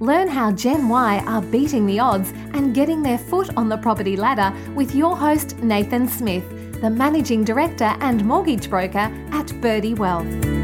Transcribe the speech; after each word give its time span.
Learn 0.00 0.26
how 0.26 0.50
Gen 0.50 0.88
Y 0.88 1.22
are 1.24 1.40
beating 1.40 1.86
the 1.86 2.00
odds 2.00 2.30
and 2.52 2.74
getting 2.74 3.00
their 3.00 3.18
foot 3.18 3.56
on 3.56 3.68
the 3.68 3.78
property 3.78 4.16
ladder 4.16 4.52
with 4.74 4.92
your 4.92 5.16
host, 5.16 5.56
Nathan 5.58 6.08
Smith, 6.08 6.80
the 6.80 6.90
Managing 6.90 7.44
Director 7.44 7.94
and 8.00 8.24
Mortgage 8.24 8.68
Broker 8.68 9.08
at 9.30 9.52
Birdie 9.60 9.94
Wealth. 9.94 10.59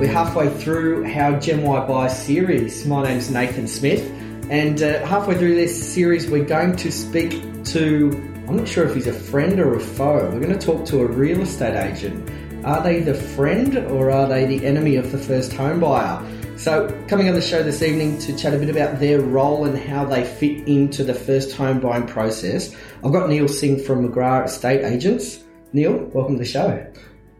We're 0.00 0.10
halfway 0.10 0.50
through 0.50 1.04
How 1.04 1.38
Gen 1.38 1.62
Y 1.62 1.86
Buy 1.86 2.08
series. 2.08 2.84
My 2.84 3.04
name's 3.04 3.30
Nathan 3.30 3.68
Smith, 3.68 4.02
and 4.50 4.82
uh, 4.82 5.06
halfway 5.06 5.38
through 5.38 5.54
this 5.54 5.94
series, 5.94 6.28
we're 6.28 6.44
going 6.44 6.74
to 6.76 6.90
speak 6.90 7.64
to 7.66 8.10
I'm 8.48 8.56
not 8.56 8.66
sure 8.66 8.84
if 8.88 8.94
he's 8.96 9.06
a 9.06 9.12
friend 9.12 9.60
or 9.60 9.74
a 9.74 9.80
foe. 9.80 10.28
We're 10.30 10.40
going 10.40 10.58
to 10.58 10.58
talk 10.58 10.84
to 10.86 11.02
a 11.02 11.06
real 11.06 11.42
estate 11.42 11.76
agent. 11.76 12.28
Are 12.66 12.82
they 12.82 13.00
the 13.02 13.14
friend 13.14 13.78
or 13.78 14.10
are 14.10 14.26
they 14.28 14.44
the 14.46 14.66
enemy 14.66 14.96
of 14.96 15.12
the 15.12 15.18
first 15.18 15.52
home 15.52 15.78
buyer? 15.78 16.20
So, 16.58 16.88
coming 17.06 17.28
on 17.28 17.36
the 17.36 17.40
show 17.40 17.62
this 17.62 17.80
evening 17.80 18.18
to 18.18 18.36
chat 18.36 18.52
a 18.52 18.58
bit 18.58 18.70
about 18.70 18.98
their 18.98 19.20
role 19.20 19.64
and 19.64 19.78
how 19.78 20.04
they 20.04 20.24
fit 20.24 20.66
into 20.66 21.04
the 21.04 21.14
first 21.14 21.52
home 21.52 21.78
buying 21.78 22.08
process, 22.08 22.74
I've 23.04 23.12
got 23.12 23.28
Neil 23.28 23.46
Singh 23.46 23.78
from 23.78 24.08
McGrath 24.08 24.46
Estate 24.46 24.84
Agents. 24.84 25.38
Neil, 25.72 25.98
welcome 26.12 26.34
to 26.34 26.40
the 26.40 26.44
show. 26.44 26.84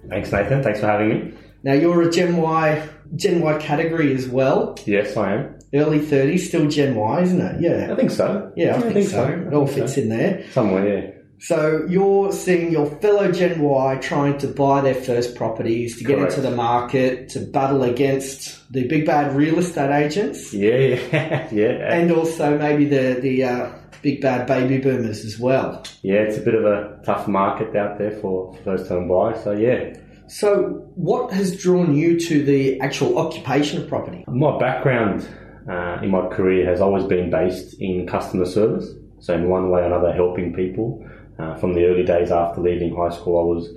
Thanks, 0.09 0.30
Nathan. 0.30 0.62
Thanks 0.62 0.78
for 0.78 0.86
having 0.86 1.09
me. 1.09 1.34
Now, 1.64 1.73
you're 1.73 2.02
a 2.02 2.10
Gen 2.10 2.36
Y, 2.36 2.88
Gen 3.16 3.41
Y 3.41 3.59
category 3.59 4.14
as 4.14 4.28
well. 4.28 4.77
Yes, 4.86 5.16
I 5.16 5.34
am. 5.34 5.59
Early 5.74 5.98
30s, 5.98 6.40
still 6.40 6.68
Gen 6.68 6.95
Y, 6.95 7.20
isn't 7.23 7.40
it? 7.40 7.60
Yeah. 7.60 7.93
I 7.93 7.96
think 7.96 8.10
so. 8.10 8.52
Yeah, 8.54 8.76
I, 8.76 8.80
think, 8.80 8.93
think 8.95 9.09
so. 9.09 9.26
so. 9.26 9.46
It 9.48 9.54
all 9.54 9.66
fits 9.66 9.95
so. 9.95 10.01
in 10.02 10.09
there. 10.10 10.45
Somewhere, 10.52 10.87
yeah. 10.88 11.10
So 11.40 11.85
you're 11.88 12.32
seeing 12.32 12.70
your 12.70 12.87
fellow 13.01 13.30
Gen 13.32 13.60
Y 13.60 13.96
trying 13.96 14.38
to 14.38 14.46
buy 14.46 14.80
their 14.82 14.95
first 14.95 15.35
properties, 15.37 15.98
to 15.98 16.04
get 16.04 16.18
Correct. 16.18 16.37
into 16.37 16.48
the 16.48 16.54
market, 16.54 17.29
to 17.30 17.40
battle 17.40 17.82
against 17.82 18.70
the 18.73 18.87
big 18.87 19.04
bad 19.04 19.35
real 19.35 19.59
estate 19.59 19.90
agents, 19.90 20.54
Yeah, 20.54 20.76
yeah, 21.12 21.48
yeah. 21.51 21.95
and 21.95 22.12
also 22.12 22.57
maybe 22.57 22.85
the 22.87 23.18
the 23.20 23.45
uh, 23.45 23.68
big 24.01 24.20
bad 24.23 24.46
baby 24.46 24.79
boomers 24.79 25.24
as 25.24 25.38
well. 25.38 25.82
yeah, 26.02 26.20
it's 26.20 26.38
a 26.38 26.40
bit 26.40 26.54
of 26.54 26.65
a 26.65 27.01
tough 27.04 27.26
market 27.26 27.74
out 27.76 27.98
there 27.98 28.12
for 28.12 28.54
first 28.65 28.88
home 28.88 29.09
buyers. 29.09 29.42
So, 29.42 29.52
yeah. 29.52 29.96
So, 30.26 30.90
what 30.94 31.32
has 31.32 31.56
drawn 31.56 31.94
you 31.94 32.18
to 32.18 32.42
the 32.42 32.80
actual 32.80 33.18
occupation 33.18 33.82
of 33.82 33.88
property? 33.88 34.24
My 34.26 34.58
background 34.58 35.28
uh, 35.70 35.98
in 36.02 36.10
my 36.10 36.28
career 36.28 36.66
has 36.68 36.80
always 36.80 37.04
been 37.04 37.30
based 37.30 37.74
in 37.78 38.06
customer 38.06 38.46
service. 38.46 38.88
So, 39.20 39.34
in 39.34 39.50
one 39.50 39.70
way 39.70 39.82
or 39.82 39.86
another, 39.86 40.12
helping 40.12 40.54
people. 40.54 41.06
Uh, 41.38 41.56
from 41.56 41.74
the 41.74 41.84
early 41.84 42.04
days 42.04 42.30
after 42.30 42.60
leaving 42.60 42.95
high 42.95 43.10
school, 43.10 43.40
I 43.40 43.54
was 43.54 43.68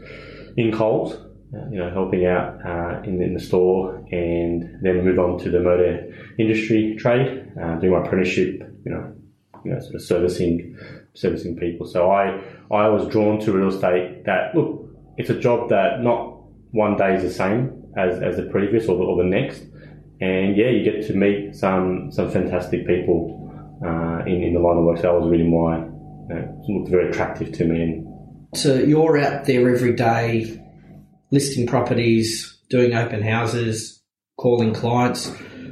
in 0.57 0.71
Coles, 0.71 1.13
uh, 1.13 1.69
you 1.71 1.79
know, 1.79 1.89
helping 1.89 2.25
out 2.25 2.59
uh, 2.63 3.01
in, 3.03 3.21
in 3.21 3.33
the 3.33 3.39
store, 3.39 3.95
and 4.11 4.77
then 4.83 5.03
move 5.03 5.17
on 5.17 5.39
to 5.39 5.49
the 5.49 5.59
motor 5.59 6.13
industry 6.37 6.95
trade, 6.99 7.51
uh, 7.61 7.75
doing 7.75 7.93
my 7.93 8.05
apprenticeship, 8.05 8.61
you 8.85 8.91
know, 8.91 9.11
you 9.65 9.73
know, 9.73 9.79
sort 9.79 9.95
of 9.95 10.01
servicing, 10.01 10.77
servicing 11.13 11.57
people. 11.57 11.87
So 11.87 12.11
I, 12.11 12.41
I 12.71 12.87
was 12.89 13.07
drawn 13.07 13.39
to 13.41 13.51
real 13.51 13.69
estate. 13.69 14.23
That 14.25 14.55
look, 14.55 14.87
it's 15.17 15.31
a 15.31 15.39
job 15.39 15.69
that 15.69 16.01
not 16.03 16.36
one 16.71 16.97
day 16.97 17.15
is 17.15 17.23
the 17.23 17.31
same 17.31 17.91
as, 17.97 18.21
as 18.21 18.37
the 18.37 18.43
previous 18.43 18.87
or 18.87 18.97
the, 18.97 19.03
or 19.03 19.17
the 19.17 19.29
next, 19.29 19.61
and 20.19 20.57
yeah, 20.57 20.69
you 20.69 20.83
get 20.83 21.05
to 21.07 21.13
meet 21.13 21.55
some 21.55 22.11
some 22.11 22.29
fantastic 22.29 22.87
people 22.87 23.49
uh, 23.85 24.23
in 24.25 24.43
in 24.43 24.53
the 24.53 24.59
line 24.59 24.77
of 24.77 24.83
work. 24.83 24.97
So 24.97 25.03
that 25.03 25.13
was 25.13 25.29
really 25.29 25.47
my, 25.47 25.77
you 25.77 26.35
know, 26.35 26.63
looked 26.67 26.89
very 26.89 27.09
attractive 27.09 27.51
to 27.53 27.65
me. 27.65 27.81
And 27.81 28.57
So 28.57 28.75
you're 28.75 29.17
out 29.19 29.45
there 29.45 29.69
every 29.69 29.93
day, 29.93 30.61
listing 31.31 31.67
properties, 31.67 32.57
doing 32.69 32.93
open 32.93 33.21
houses, 33.21 34.01
calling 34.37 34.73
clients. 34.73 35.31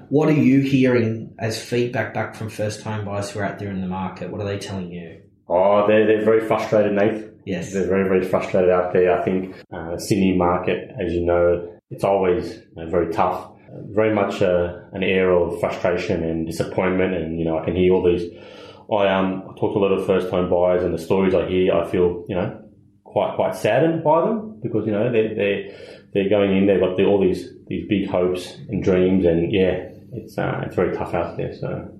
What 0.10 0.30
are 0.30 0.34
you 0.34 0.62
hearing 0.62 1.36
as 1.40 1.62
feedback 1.62 2.14
back 2.14 2.36
from 2.36 2.50
first 2.50 2.84
home 2.84 3.06
buyers 3.06 3.32
who 3.32 3.40
are 3.40 3.46
out 3.46 3.58
there 3.58 3.72
in 3.72 3.82
the 3.82 3.88
market? 3.88 4.30
What 4.30 4.40
are 4.42 4.48
they 4.48 4.60
telling 4.60 4.92
you? 4.92 5.22
oh, 5.48 5.88
they're 5.88 6.06
they're 6.08 6.26
very 6.26 6.48
frustrated, 6.48 6.94
Nate. 6.94 7.35
Yes. 7.46 7.74
They're 7.74 7.88
very, 7.88 8.08
very 8.08 8.26
frustrated 8.26 8.70
out 8.70 8.94
there. 8.94 9.20
I 9.20 9.24
think 9.24 9.56
uh, 9.72 9.98
Sydney 9.98 10.36
market, 10.36 10.92
as 11.00 11.14
you 11.14 11.26
know, 11.26 11.72
it's 11.92 12.04
always 12.04 12.56
you 12.56 12.64
know, 12.76 12.90
very 12.90 13.14
tough. 13.14 13.52
Very 13.90 14.14
much 14.14 14.42
uh, 14.42 14.80
an 14.94 15.04
air 15.04 15.32
of 15.32 15.60
frustration 15.60 16.24
and 16.24 16.48
disappointment, 16.48 17.14
and 17.14 17.38
you 17.38 17.46
know 17.46 17.58
I 17.60 17.66
can 17.66 17.76
hear 17.76 17.94
all 17.94 18.04
these. 18.04 18.24
I 18.92 19.08
um 19.08 19.44
I 19.50 19.60
talk 19.60 19.74
to 19.74 19.80
a 19.80 19.84
lot 19.84 19.92
of 19.92 20.06
first 20.06 20.30
home 20.30 20.50
buyers, 20.50 20.84
and 20.84 20.94
the 20.94 20.98
stories 20.98 21.36
I 21.36 21.46
hear, 21.50 21.74
I 21.74 21.86
feel 21.90 22.24
you 22.30 22.36
know 22.36 22.58
quite 23.04 23.36
quite 23.36 23.56
saddened 23.56 24.02
by 24.02 24.22
them 24.22 24.60
because 24.62 24.86
you 24.86 24.94
know 24.94 25.12
they 25.12 25.28
they 25.34 25.76
they're 26.14 26.30
going 26.30 26.56
in, 26.56 26.68
they've 26.68 26.82
all 26.82 27.20
these 27.20 27.50
these 27.68 27.86
big 27.90 28.10
hopes 28.10 28.56
and 28.70 28.82
dreams, 28.82 29.26
and 29.26 29.52
yeah, 29.52 29.90
it's 30.14 30.38
uh, 30.38 30.62
it's 30.66 30.76
very 30.76 30.96
tough 30.96 31.14
out 31.14 31.36
there. 31.36 31.54
So 31.54 31.92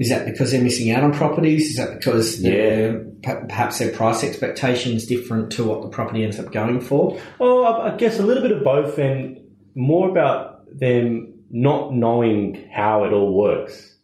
Is 0.00 0.08
that 0.08 0.24
because 0.24 0.50
they're 0.50 0.62
missing 0.62 0.90
out 0.90 1.04
on 1.04 1.12
properties? 1.12 1.70
Is 1.70 1.76
that 1.76 1.90
because 1.98 2.42
Yeah. 2.42 2.96
perhaps 3.22 3.78
their 3.78 3.92
price 3.92 4.24
expectation 4.24 4.94
is 4.94 5.06
different 5.06 5.52
to 5.52 5.64
what 5.64 5.82
the 5.82 5.88
property 5.88 6.24
ends 6.24 6.40
up 6.40 6.50
going 6.52 6.80
for? 6.80 7.18
Oh, 7.38 7.62
I 7.64 7.92
I 7.92 7.96
guess 7.96 8.18
a 8.18 8.24
little 8.24 8.42
bit 8.42 8.52
of 8.52 8.64
both, 8.64 8.98
and 8.98 9.38
more 9.74 10.08
about 10.08 10.38
them 10.84 11.34
not 11.50 11.94
knowing 11.94 12.58
how 12.72 13.04
it 13.04 13.12
all 13.12 13.32
works. 13.34 13.94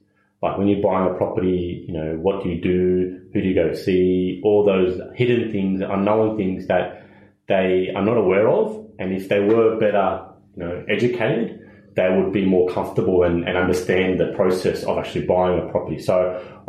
Like 0.42 0.58
when 0.58 0.68
you're 0.68 0.82
buying 0.82 1.10
a 1.10 1.14
property, 1.14 1.84
you 1.88 1.94
know, 1.94 2.18
what 2.20 2.42
do 2.42 2.50
you 2.50 2.60
do? 2.60 3.20
Who 3.32 3.40
do 3.40 3.48
you 3.48 3.54
go 3.54 3.72
see? 3.72 4.40
All 4.44 4.64
those 4.64 5.00
hidden 5.14 5.50
things, 5.50 5.80
unknown 5.80 6.36
things 6.36 6.66
that 6.66 7.04
they 7.48 7.90
are 7.96 8.04
not 8.04 8.18
aware 8.18 8.48
of. 8.48 8.84
And 8.98 9.14
if 9.14 9.28
they 9.30 9.40
were 9.40 9.78
better, 9.78 10.26
you 10.56 10.62
know, 10.62 10.84
educated, 10.88 11.60
they 11.96 12.14
would 12.14 12.32
be 12.32 12.44
more 12.44 12.68
comfortable 12.68 13.22
and, 13.22 13.48
and 13.48 13.56
understand 13.56 14.20
the 14.20 14.26
process 14.36 14.84
of 14.84 14.98
actually 14.98 15.24
buying 15.24 15.58
a 15.58 15.70
property. 15.70 15.98
So 15.98 16.14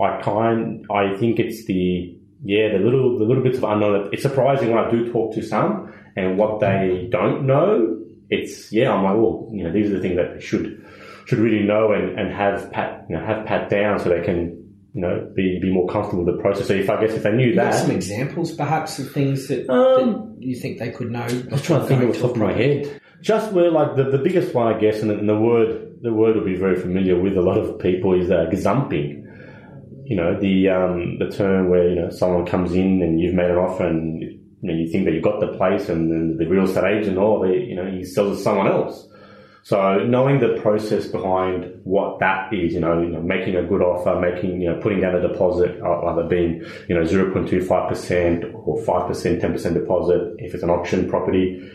I 0.02 0.22
kind, 0.22 0.86
I 0.90 1.16
think 1.18 1.38
it's 1.38 1.66
the, 1.66 2.18
yeah, 2.44 2.72
the 2.72 2.80
little, 2.80 3.20
the 3.20 3.26
little 3.26 3.44
bits 3.44 3.58
of 3.58 3.66
unknown. 3.66 4.10
It's 4.14 4.24
surprising 4.24 4.72
when 4.72 4.84
I 4.84 4.90
do 4.90 5.12
talk 5.12 5.34
to 5.36 5.44
some 5.44 5.94
and 6.16 6.38
what 6.38 6.62
they 6.62 7.10
don't 7.12 7.46
know. 7.46 8.00
It's, 8.30 8.72
yeah, 8.72 8.94
I'm 8.94 9.04
like, 9.04 9.16
well, 9.16 9.50
you 9.52 9.64
know, 9.66 9.72
these 9.72 9.92
are 9.92 9.96
the 9.96 10.02
things 10.02 10.16
that 10.16 10.36
they 10.36 10.40
should, 10.40 10.86
should 11.26 11.40
really 11.40 11.64
know 11.64 11.92
and, 11.92 12.18
and 12.18 12.34
have 12.34 12.72
pat, 12.72 13.06
you 13.10 13.18
know, 13.18 13.26
have 13.26 13.46
pat 13.46 13.70
down 13.70 14.00
so 14.00 14.08
they 14.08 14.22
can, 14.24 14.57
you 14.98 15.04
know, 15.04 15.32
be, 15.36 15.60
be 15.62 15.72
more 15.72 15.88
comfortable 15.88 16.26
with 16.26 16.36
the 16.36 16.42
process. 16.42 16.66
So 16.70 16.74
if 16.74 16.90
I 16.90 17.00
guess 17.00 17.14
if 17.14 17.22
they 17.22 17.32
knew 17.32 17.50
You 17.50 17.56
got 17.56 17.72
that, 17.72 17.82
some 17.82 17.92
examples, 17.92 18.52
perhaps, 18.52 18.98
of 18.98 19.12
things 19.12 19.48
that, 19.48 19.70
Um, 19.70 20.34
that 20.40 20.44
you 20.44 20.56
think 20.56 20.80
they 20.80 20.90
could 20.90 21.12
know? 21.12 21.20
I 21.20 21.52
was 21.52 21.62
trying 21.62 21.82
to 21.82 21.86
think 21.86 22.04
off 22.04 22.14
the 22.14 22.20
top 22.20 22.32
of 22.32 22.38
my 22.38 22.52
head. 22.52 23.00
Just 23.22 23.52
where 23.52 23.70
like 23.70 23.96
the, 23.96 24.06
the 24.06 24.18
biggest 24.18 24.56
one, 24.56 24.74
I 24.74 24.80
guess, 24.80 25.04
and 25.04 25.12
the, 25.12 25.20
and 25.20 25.30
the 25.30 25.38
word 25.38 26.00
the 26.02 26.12
word 26.12 26.36
will 26.36 26.46
be 26.46 26.56
very 26.56 26.80
familiar 26.80 27.20
with 27.20 27.38
a 27.38 27.42
lot 27.42 27.60
of 27.60 27.78
people 27.78 28.20
is 28.20 28.32
uh, 28.32 28.48
gazumping. 28.52 29.24
You 30.06 30.16
know 30.16 30.40
the 30.40 30.70
um, 30.70 31.20
the 31.20 31.30
term 31.30 31.70
where 31.70 31.88
you 31.88 31.96
know 32.02 32.10
someone 32.10 32.48
comes 32.48 32.74
in 32.74 33.04
and 33.04 33.20
you've 33.22 33.36
made 33.36 33.52
an 33.52 33.58
offer 33.58 33.86
and 33.86 34.20
you 34.20 34.40
know 34.64 34.74
you 34.74 34.92
think 34.92 35.06
that 35.06 35.14
you've 35.14 35.24
got 35.24 35.40
the 35.40 35.54
place 35.60 35.90
and 35.90 36.12
then 36.12 36.38
the 36.38 36.48
real 36.48 36.64
estate 36.64 36.86
agent 36.86 37.20
or 37.20 37.46
they 37.46 37.54
you 37.54 37.76
know 37.76 37.86
he 37.86 38.04
sells 38.04 38.34
it 38.34 38.38
to 38.38 38.42
someone 38.42 38.68
else. 38.68 39.08
So 39.68 39.98
knowing 39.98 40.40
the 40.40 40.62
process 40.62 41.08
behind 41.08 41.82
what 41.84 42.20
that 42.20 42.54
is, 42.54 42.74
you 42.74 42.80
know, 42.80 43.02
you 43.02 43.10
know, 43.10 43.22
making 43.22 43.58
a 43.58 43.64
good 43.64 43.82
offer, 43.82 44.18
making, 44.18 44.62
you 44.62 44.70
know, 44.70 44.80
putting 44.80 45.02
down 45.02 45.14
a 45.14 45.22
deposit, 45.22 45.82
uh, 45.82 46.06
either 46.06 46.24
being, 46.24 46.64
you 46.88 46.96
know, 46.96 47.02
0.25% 47.02 48.54
or 48.66 48.78
5%, 48.82 49.42
10% 49.42 49.74
deposit 49.74 50.36
if 50.38 50.54
it's 50.54 50.64
an 50.64 50.70
auction 50.70 51.10
property, 51.10 51.70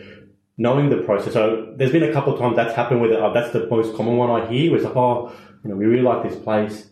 knowing 0.57 0.89
the 0.89 1.03
process. 1.03 1.33
So 1.33 1.71
there's 1.77 1.91
been 1.91 2.01
a 2.01 2.11
couple 2.11 2.33
of 2.33 2.39
times 2.39 2.55
that's 2.55 2.73
happened 2.73 2.99
with, 2.99 3.11
uh, 3.11 3.31
that's 3.31 3.53
the 3.53 3.67
most 3.67 3.95
common 3.95 4.17
one 4.17 4.31
I 4.41 4.49
hear, 4.51 4.75
it's 4.75 4.85
like, 4.85 4.95
oh, 4.95 5.31
you 5.63 5.69
know, 5.69 5.75
we 5.75 5.85
really 5.85 6.01
like 6.01 6.27
this 6.27 6.35
place. 6.39 6.89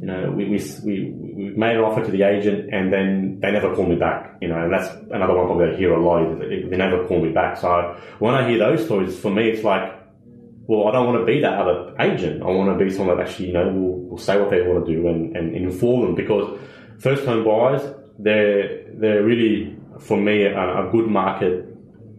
You 0.00 0.06
know, 0.06 0.32
we, 0.32 0.46
we, 0.46 0.60
we, 0.84 1.12
we 1.12 1.50
made 1.50 1.76
an 1.76 1.84
offer 1.84 2.04
to 2.04 2.10
the 2.10 2.24
agent 2.24 2.74
and 2.74 2.92
then 2.92 3.38
they 3.40 3.52
never 3.52 3.72
call 3.72 3.86
me 3.86 3.94
back, 3.94 4.36
you 4.40 4.48
know, 4.48 4.58
and 4.60 4.72
that's 4.72 4.88
another 5.12 5.32
one 5.32 5.46
probably 5.46 5.74
I 5.74 5.76
hear 5.76 5.92
a 5.92 6.04
lot, 6.04 6.40
they 6.40 6.76
never 6.76 7.06
call 7.06 7.22
me 7.22 7.30
back. 7.30 7.56
So 7.56 7.96
when 8.18 8.34
I 8.34 8.48
hear 8.48 8.58
those 8.58 8.84
stories, 8.84 9.16
for 9.16 9.30
me, 9.30 9.48
it's 9.50 9.62
like, 9.62 9.99
well, 10.70 10.86
I 10.86 10.92
don't 10.92 11.04
want 11.04 11.18
to 11.18 11.26
be 11.26 11.40
that 11.40 11.54
other 11.54 11.96
agent. 11.98 12.44
I 12.44 12.46
want 12.46 12.78
to 12.78 12.84
be 12.84 12.92
someone 12.92 13.16
that 13.16 13.26
actually, 13.26 13.48
you 13.48 13.54
know, 13.54 13.68
will, 13.70 14.10
will 14.10 14.18
say 14.18 14.40
what 14.40 14.50
they 14.50 14.62
want 14.62 14.86
to 14.86 14.92
do 14.92 15.08
and, 15.08 15.36
and 15.36 15.56
inform 15.56 16.02
them 16.02 16.14
because 16.14 16.60
first 17.00 17.24
home 17.24 17.42
buyers, 17.44 17.82
they're, 18.20 18.84
they're 18.94 19.24
really, 19.24 19.76
for 19.98 20.16
me, 20.16 20.44
a, 20.44 20.86
a 20.86 20.88
good 20.92 21.08
market 21.08 21.66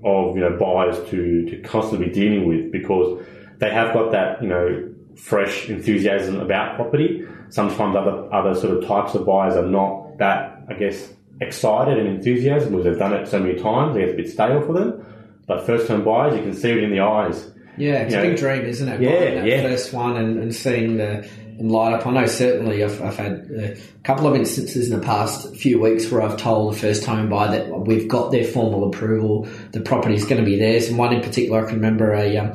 of, 0.03 0.35
you 0.35 0.41
know, 0.41 0.57
buyers 0.59 0.97
to, 1.11 1.45
to 1.45 1.61
constantly 1.61 2.07
be 2.07 2.13
dealing 2.13 2.45
with 2.45 2.73
because 2.73 3.23
they 3.59 3.69
have 3.71 3.93
got 3.93 4.11
that, 4.11 4.43
you 4.43 4.49
know, 4.49 4.93
fresh 5.15 5.69
enthusiasm 5.69 6.41
about 6.41 6.75
property. 6.75 7.25
Sometimes 7.47 7.95
other, 7.95 8.33
other 8.33 8.53
sort 8.53 8.77
of 8.77 8.85
types 8.85 9.15
of 9.15 9.25
buyers 9.25 9.55
are 9.55 9.65
not 9.65 10.17
that, 10.17 10.61
I 10.67 10.73
guess, 10.73 11.13
excited 11.39 11.97
and 11.97 12.05
enthusiasm 12.05 12.71
because 12.71 12.83
they've 12.83 12.99
done 12.99 13.13
it 13.13 13.29
so 13.29 13.39
many 13.39 13.57
times, 13.61 13.95
it 13.95 14.01
gets 14.01 14.11
a 14.11 14.17
bit 14.17 14.29
stale 14.29 14.61
for 14.61 14.73
them. 14.73 15.05
But 15.47 15.65
first 15.65 15.87
home 15.87 16.03
buyers, 16.03 16.35
you 16.35 16.41
can 16.41 16.53
see 16.53 16.71
it 16.71 16.83
in 16.83 16.91
the 16.91 16.99
eyes. 16.99 17.49
Yeah, 17.81 18.03
it's 18.03 18.13
a 18.13 18.21
big 18.21 18.37
dream, 18.37 18.61
isn't 18.65 18.87
it? 18.87 19.01
Yeah, 19.01 19.35
that 19.35 19.45
yeah. 19.45 19.61
first 19.63 19.91
one 19.93 20.15
and, 20.17 20.39
and 20.39 20.53
seeing 20.55 20.97
the 20.97 21.27
and 21.61 21.71
light 21.71 21.93
up. 21.93 22.07
I 22.07 22.11
know 22.11 22.25
certainly 22.25 22.83
I've, 22.83 23.01
I've 23.01 23.15
had 23.17 23.31
a 23.51 23.77
couple 24.03 24.27
of 24.27 24.35
instances 24.35 24.89
in 24.91 24.99
the 24.99 25.05
past 25.05 25.55
few 25.55 25.79
weeks 25.79 26.09
where 26.09 26.21
I've 26.23 26.37
told 26.37 26.73
the 26.73 26.77
first 26.79 27.05
home 27.05 27.29
buyer 27.29 27.51
that 27.51 27.81
we've 27.81 28.07
got 28.07 28.31
their 28.31 28.43
formal 28.43 28.87
approval, 28.87 29.47
the 29.71 29.81
property's 29.81 30.25
going 30.25 30.43
to 30.43 30.45
be 30.45 30.57
theirs. 30.57 30.87
And 30.89 30.97
one 30.97 31.13
in 31.13 31.21
particular, 31.21 31.63
I 31.63 31.69
can 31.69 31.75
remember 31.75 32.13
a 32.13 32.35
um, 32.37 32.53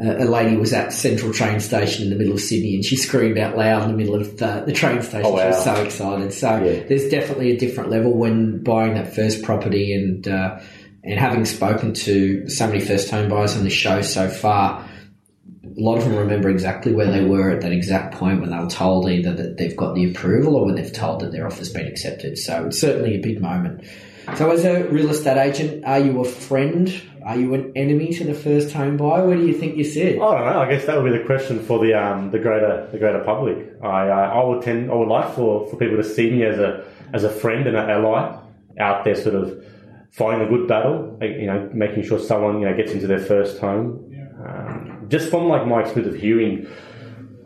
a 0.00 0.24
a 0.24 0.26
lady 0.26 0.56
was 0.56 0.72
at 0.72 0.92
Central 0.92 1.32
train 1.32 1.60
station 1.60 2.04
in 2.04 2.10
the 2.10 2.16
middle 2.16 2.34
of 2.34 2.40
Sydney 2.40 2.74
and 2.76 2.84
she 2.84 2.96
screamed 2.96 3.38
out 3.38 3.56
loud 3.56 3.82
in 3.84 3.90
the 3.92 3.96
middle 3.96 4.14
of 4.14 4.36
the, 4.38 4.62
the 4.66 4.72
train 4.72 5.02
station. 5.02 5.26
Oh, 5.26 5.30
wow. 5.32 5.40
She 5.42 5.46
was 5.48 5.64
so 5.64 5.74
excited. 5.84 6.32
So 6.32 6.62
Yeah. 6.62 6.82
there's 6.86 7.08
definitely 7.08 7.52
a 7.52 7.58
different 7.58 7.90
level 7.90 8.12
when 8.12 8.62
buying 8.62 8.94
that 8.94 9.14
first 9.14 9.42
property 9.42 9.94
and 9.94 10.26
uh, 10.28 10.60
and 11.06 11.20
having 11.20 11.44
spoken 11.44 11.94
to 11.94 12.48
so 12.48 12.66
many 12.66 12.80
first 12.80 13.08
home 13.10 13.28
buyers 13.28 13.56
on 13.56 13.62
the 13.62 13.70
show 13.70 14.02
so 14.02 14.28
far, 14.28 14.84
a 15.64 15.80
lot 15.80 15.98
of 15.98 16.04
them 16.04 16.16
remember 16.16 16.48
exactly 16.48 16.92
where 16.92 17.10
they 17.10 17.24
were 17.24 17.50
at 17.50 17.60
that 17.60 17.72
exact 17.72 18.14
point 18.14 18.40
when 18.40 18.50
they 18.50 18.58
were 18.58 18.68
told 18.68 19.08
either 19.08 19.32
that 19.32 19.56
they've 19.56 19.76
got 19.76 19.94
the 19.94 20.10
approval 20.10 20.56
or 20.56 20.66
when 20.66 20.74
they've 20.74 20.92
told 20.92 21.20
that 21.20 21.30
their 21.30 21.46
offer's 21.46 21.72
been 21.72 21.86
accepted. 21.86 22.36
So 22.36 22.66
it's 22.66 22.80
certainly 22.80 23.14
a 23.14 23.20
big 23.20 23.40
moment. 23.40 23.84
So 24.34 24.50
as 24.50 24.64
a 24.64 24.84
real 24.88 25.10
estate 25.10 25.38
agent, 25.38 25.84
are 25.84 26.00
you 26.00 26.20
a 26.20 26.24
friend? 26.24 26.92
Are 27.24 27.38
you 27.38 27.54
an 27.54 27.72
enemy 27.76 28.12
to 28.14 28.24
the 28.24 28.34
first 28.34 28.72
home 28.72 28.96
buyer? 28.96 29.24
Where 29.24 29.36
do 29.36 29.46
you 29.46 29.54
think 29.54 29.76
you 29.76 29.84
sit? 29.84 30.16
I 30.16 30.18
don't 30.18 30.46
know. 30.46 30.60
I 30.60 30.68
guess 30.68 30.86
that 30.86 31.00
would 31.00 31.12
be 31.12 31.16
the 31.16 31.24
question 31.24 31.60
for 31.64 31.78
the 31.78 31.94
um, 31.94 32.32
the 32.32 32.38
greater 32.38 32.88
the 32.90 32.98
greater 32.98 33.22
public. 33.24 33.76
I 33.82 34.08
uh, 34.08 34.40
I 34.40 34.44
would 34.44 34.62
tend 34.62 34.90
I 34.90 34.94
would 34.94 35.08
like 35.08 35.34
for, 35.34 35.68
for 35.68 35.76
people 35.76 35.96
to 35.96 36.04
see 36.04 36.30
me 36.30 36.44
as 36.44 36.58
a 36.58 36.84
as 37.12 37.22
a 37.22 37.30
friend 37.30 37.66
and 37.66 37.76
an 37.76 37.90
ally 37.90 38.36
out 38.78 39.04
there, 39.04 39.14
sort 39.14 39.34
of 39.36 39.64
fighting 40.16 40.46
a 40.46 40.48
good 40.48 40.66
battle. 40.66 41.18
You 41.20 41.46
know, 41.46 41.70
making 41.72 42.04
sure 42.04 42.18
someone 42.18 42.60
you 42.60 42.66
know 42.68 42.76
gets 42.76 42.92
into 42.92 43.06
their 43.06 43.20
first 43.20 43.58
home. 43.58 44.02
Um, 44.44 45.06
just 45.08 45.30
from 45.30 45.48
like 45.48 45.66
my 45.66 45.80
experience 45.82 46.14
of 46.14 46.20
hearing 46.20 46.66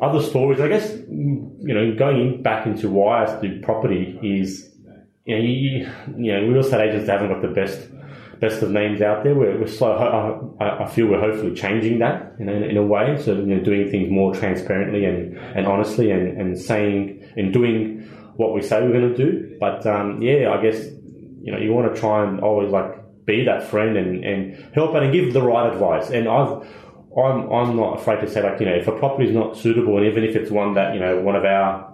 other 0.01 0.23
stories, 0.23 0.61
I 0.61 0.69
guess 0.69 0.91
mm, 0.91 1.53
you 1.61 1.75
know 1.75 1.95
going 1.95 2.21
in, 2.21 2.43
back 2.43 2.67
into 2.67 2.89
why 2.89 3.25
I 3.25 3.41
do 3.41 3.61
property 3.61 4.19
is 4.23 4.71
you 5.25 5.37
know 5.37 5.43
you, 5.43 5.91
you 6.17 6.33
know 6.33 6.49
real 6.49 6.61
estate 6.61 6.89
agents 6.89 7.09
haven't 7.09 7.29
got 7.29 7.43
the 7.43 7.49
best 7.49 7.89
best 8.41 8.63
of 8.63 8.71
names 8.71 9.03
out 9.03 9.23
there. 9.23 9.35
We're, 9.35 9.59
we're 9.59 9.67
slow. 9.67 10.57
I, 10.61 10.85
I 10.85 10.89
feel 10.89 11.07
we're 11.07 11.21
hopefully 11.21 11.55
changing 11.55 11.99
that 11.99 12.35
in 12.39 12.49
a, 12.49 12.53
in 12.53 12.77
a 12.77 12.83
way. 12.83 13.21
So 13.23 13.35
you 13.35 13.43
know, 13.43 13.61
doing 13.61 13.91
things 13.91 14.11
more 14.11 14.35
transparently 14.35 15.05
and, 15.05 15.37
and 15.37 15.67
honestly, 15.67 16.11
and, 16.11 16.41
and 16.41 16.59
saying 16.59 17.23
and 17.37 17.53
doing 17.53 18.01
what 18.37 18.55
we 18.55 18.63
say 18.63 18.81
we're 18.81 18.93
going 18.93 19.15
to 19.15 19.17
do. 19.17 19.57
But 19.61 19.87
um, 19.87 20.23
yeah, 20.23 20.51
I 20.51 20.63
guess 20.63 20.87
you 21.43 21.53
know 21.53 21.59
you 21.59 21.73
want 21.73 21.95
to 21.95 22.01
try 22.01 22.27
and 22.27 22.41
always 22.41 22.71
like 22.71 23.01
be 23.27 23.45
that 23.45 23.63
friend 23.63 23.97
and, 23.97 24.25
and 24.25 24.73
help 24.75 24.95
and 24.95 25.13
give 25.13 25.33
the 25.33 25.43
right 25.43 25.73
advice. 25.73 26.11
And 26.11 26.29
I've 26.29 26.67
I'm 27.17 27.53
I'm 27.53 27.77
not 27.77 28.01
afraid 28.01 28.21
to 28.21 28.31
say 28.31 28.43
like 28.43 28.61
you 28.61 28.67
know 28.67 28.75
if 28.75 28.87
a 28.87 28.93
property 28.99 29.29
is 29.29 29.35
not 29.35 29.57
suitable 29.57 29.97
and 29.99 30.07
even 30.07 30.25
if 30.25 30.37
it's 30.37 30.51
one 30.51 30.75
that 30.75 30.95
you 30.95 31.01
know 31.01 31.21
one 31.21 31.37
of 31.37 31.45
our 31.45 31.91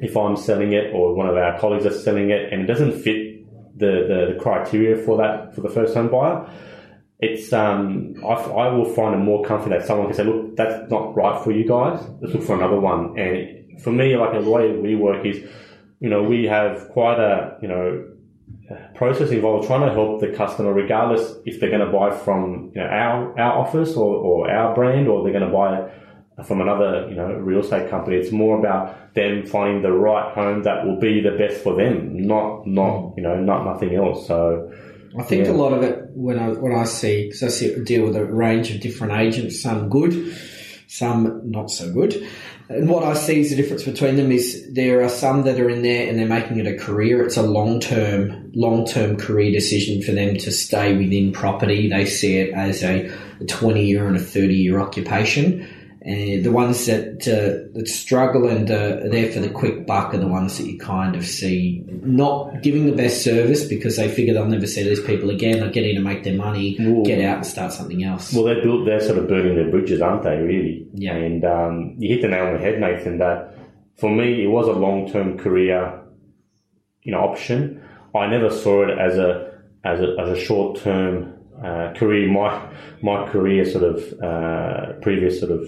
if 0.00 0.16
I'm 0.16 0.36
selling 0.36 0.72
it 0.72 0.92
or 0.92 1.14
one 1.14 1.28
of 1.28 1.36
our 1.36 1.58
colleagues 1.58 1.86
are 1.86 1.92
selling 1.92 2.30
it 2.30 2.52
and 2.52 2.62
it 2.62 2.66
doesn't 2.66 3.00
fit 3.00 3.34
the, 3.76 3.86
the, 3.86 4.34
the 4.34 4.40
criteria 4.40 4.96
for 5.04 5.16
that 5.18 5.54
for 5.54 5.60
the 5.60 5.68
first 5.68 5.94
home 5.94 6.08
buyer, 6.08 6.48
it's 7.18 7.52
um 7.52 8.14
I, 8.24 8.32
I 8.32 8.68
will 8.72 8.86
find 8.86 9.14
it 9.14 9.18
more 9.18 9.44
comfy 9.44 9.70
that 9.70 9.86
someone 9.86 10.06
can 10.06 10.16
say, 10.16 10.24
look, 10.24 10.56
that's 10.56 10.90
not 10.90 11.14
right 11.16 11.42
for 11.42 11.52
you 11.52 11.66
guys. 11.66 12.04
Let's 12.20 12.34
look 12.34 12.44
for 12.44 12.56
another 12.56 12.80
one. 12.80 13.18
And 13.18 13.80
for 13.82 13.92
me, 13.92 14.16
like 14.16 14.32
the 14.32 14.48
way 14.48 14.72
we 14.76 14.94
work 14.94 15.24
is, 15.26 15.38
you 16.00 16.08
know, 16.08 16.22
we 16.22 16.44
have 16.44 16.88
quite 16.90 17.18
a 17.18 17.58
you 17.60 17.68
know 17.68 18.13
process 18.94 19.30
involved 19.30 19.66
trying 19.66 19.86
to 19.86 19.92
help 19.92 20.20
the 20.20 20.28
customer, 20.28 20.72
regardless 20.72 21.34
if 21.44 21.60
they're 21.60 21.70
going 21.70 21.84
to 21.84 21.92
buy 21.92 22.10
from 22.16 22.72
you 22.74 22.80
know 22.80 22.88
our 22.88 23.38
our 23.38 23.58
office 23.58 23.94
or, 23.94 24.14
or 24.14 24.50
our 24.50 24.74
brand 24.74 25.08
or 25.08 25.22
they're 25.22 25.38
going 25.38 25.46
to 25.46 25.52
buy 25.52 25.90
from 26.44 26.60
another 26.60 27.06
you 27.08 27.14
know 27.14 27.32
real 27.34 27.60
estate 27.60 27.90
company. 27.90 28.16
It's 28.16 28.32
more 28.32 28.58
about 28.58 29.14
them 29.14 29.46
finding 29.46 29.82
the 29.82 29.92
right 29.92 30.34
home 30.34 30.62
that 30.64 30.84
will 30.84 30.98
be 30.98 31.20
the 31.20 31.32
best 31.32 31.62
for 31.62 31.76
them, 31.76 32.26
not 32.26 32.66
not 32.66 32.90
mm. 32.90 33.16
you 33.16 33.22
know 33.22 33.36
not 33.36 33.64
nothing 33.64 33.94
else. 33.94 34.26
So 34.26 34.72
I 35.18 35.22
think 35.22 35.46
Yeah. 35.46 35.52
a 35.52 35.54
lot 35.54 35.72
of 35.72 35.82
it 35.82 36.08
when 36.14 36.38
I 36.38 36.48
when 36.50 36.74
I 36.74 36.84
see 36.84 37.26
because 37.26 37.42
I 37.42 37.48
see 37.48 37.84
deal 37.84 38.04
with 38.06 38.16
a 38.16 38.24
range 38.24 38.70
of 38.74 38.80
different 38.80 39.12
agents, 39.14 39.62
some 39.62 39.88
good, 39.88 40.36
some 40.88 41.42
not 41.44 41.70
so 41.70 41.92
good. 41.92 42.26
And 42.68 42.88
what 42.88 43.04
I 43.04 43.12
see 43.12 43.40
is 43.40 43.50
the 43.50 43.56
difference 43.56 43.84
between 43.84 44.16
them 44.16 44.32
is 44.32 44.66
there 44.72 45.02
are 45.02 45.08
some 45.10 45.42
that 45.42 45.60
are 45.60 45.68
in 45.68 45.82
there 45.82 46.08
and 46.08 46.18
they're 46.18 46.26
making 46.26 46.58
it 46.58 46.66
a 46.66 46.78
career. 46.78 47.22
It's 47.22 47.36
a 47.36 47.42
long 47.42 47.78
term 47.78 48.52
long 48.54 48.86
term 48.86 49.16
career 49.16 49.52
decision 49.52 50.00
for 50.00 50.12
them 50.12 50.36
to 50.38 50.50
stay 50.50 50.96
within 50.96 51.32
property. 51.32 51.90
They 51.90 52.06
see 52.06 52.38
it 52.38 52.54
as 52.54 52.82
a, 52.82 53.10
a 53.40 53.44
twenty 53.44 53.84
year 53.84 54.06
and 54.06 54.16
a 54.16 54.20
thirty 54.20 54.56
year 54.56 54.80
occupation. 54.80 55.68
And 56.06 56.44
the 56.44 56.52
ones 56.52 56.84
that 56.84 57.26
uh, 57.26 57.72
that 57.78 57.88
struggle 57.88 58.46
and 58.46 58.70
uh, 58.70 59.00
are 59.04 59.08
there 59.08 59.32
for 59.32 59.40
the 59.40 59.48
quick 59.48 59.86
buck 59.86 60.12
are 60.12 60.18
the 60.18 60.28
ones 60.28 60.58
that 60.58 60.66
you 60.66 60.78
kind 60.78 61.16
of 61.16 61.24
see 61.24 61.82
not 62.02 62.62
giving 62.62 62.84
the 62.84 62.92
best 62.92 63.24
service 63.24 63.64
because 63.64 63.96
they 63.96 64.08
figure 64.08 64.34
they'll 64.34 64.44
never 64.44 64.66
see 64.66 64.82
these 64.82 65.00
people 65.00 65.30
again. 65.30 65.60
They'll 65.60 65.70
get 65.70 65.86
in 65.86 65.96
and 65.96 66.04
make 66.04 66.22
their 66.22 66.36
money, 66.36 66.76
Well- 66.78 67.04
get 67.04 67.24
out 67.24 67.38
and 67.38 67.46
start 67.46 67.72
something 67.72 68.04
else. 68.04 68.34
Well, 68.34 68.44
they're 68.44 68.62
built, 68.62 68.84
they're 68.84 69.00
sort 69.00 69.16
of 69.16 69.28
burning 69.28 69.54
their 69.56 69.70
bridges, 69.70 70.02
aren't 70.02 70.24
they? 70.24 70.36
Really. 70.36 70.86
Yeah. 70.92 71.14
And 71.14 71.42
um, 71.44 71.94
you 71.98 72.10
hit 72.10 72.20
the 72.20 72.28
nail 72.28 72.48
on 72.48 72.52
the 72.54 72.60
head, 72.60 72.78
Nathan. 72.80 73.16
That 73.18 73.56
for 73.96 74.10
me, 74.10 74.44
it 74.44 74.48
was 74.48 74.68
a 74.68 74.72
long-term 74.72 75.38
career, 75.38 76.02
you 77.02 77.12
know, 77.12 77.20
option. 77.20 77.82
I 78.14 78.26
never 78.26 78.50
saw 78.50 78.82
it 78.82 78.98
as 78.98 79.16
a 79.16 79.52
as 79.84 80.00
a, 80.00 80.16
as 80.20 80.36
a 80.36 80.40
short-term 80.40 81.32
uh, 81.64 81.94
career. 81.96 82.30
My 82.30 82.68
my 83.02 83.26
career, 83.30 83.64
sort 83.64 83.84
of 83.84 84.22
uh, 84.22 84.92
previous 85.00 85.40
sort 85.40 85.52
of 85.52 85.66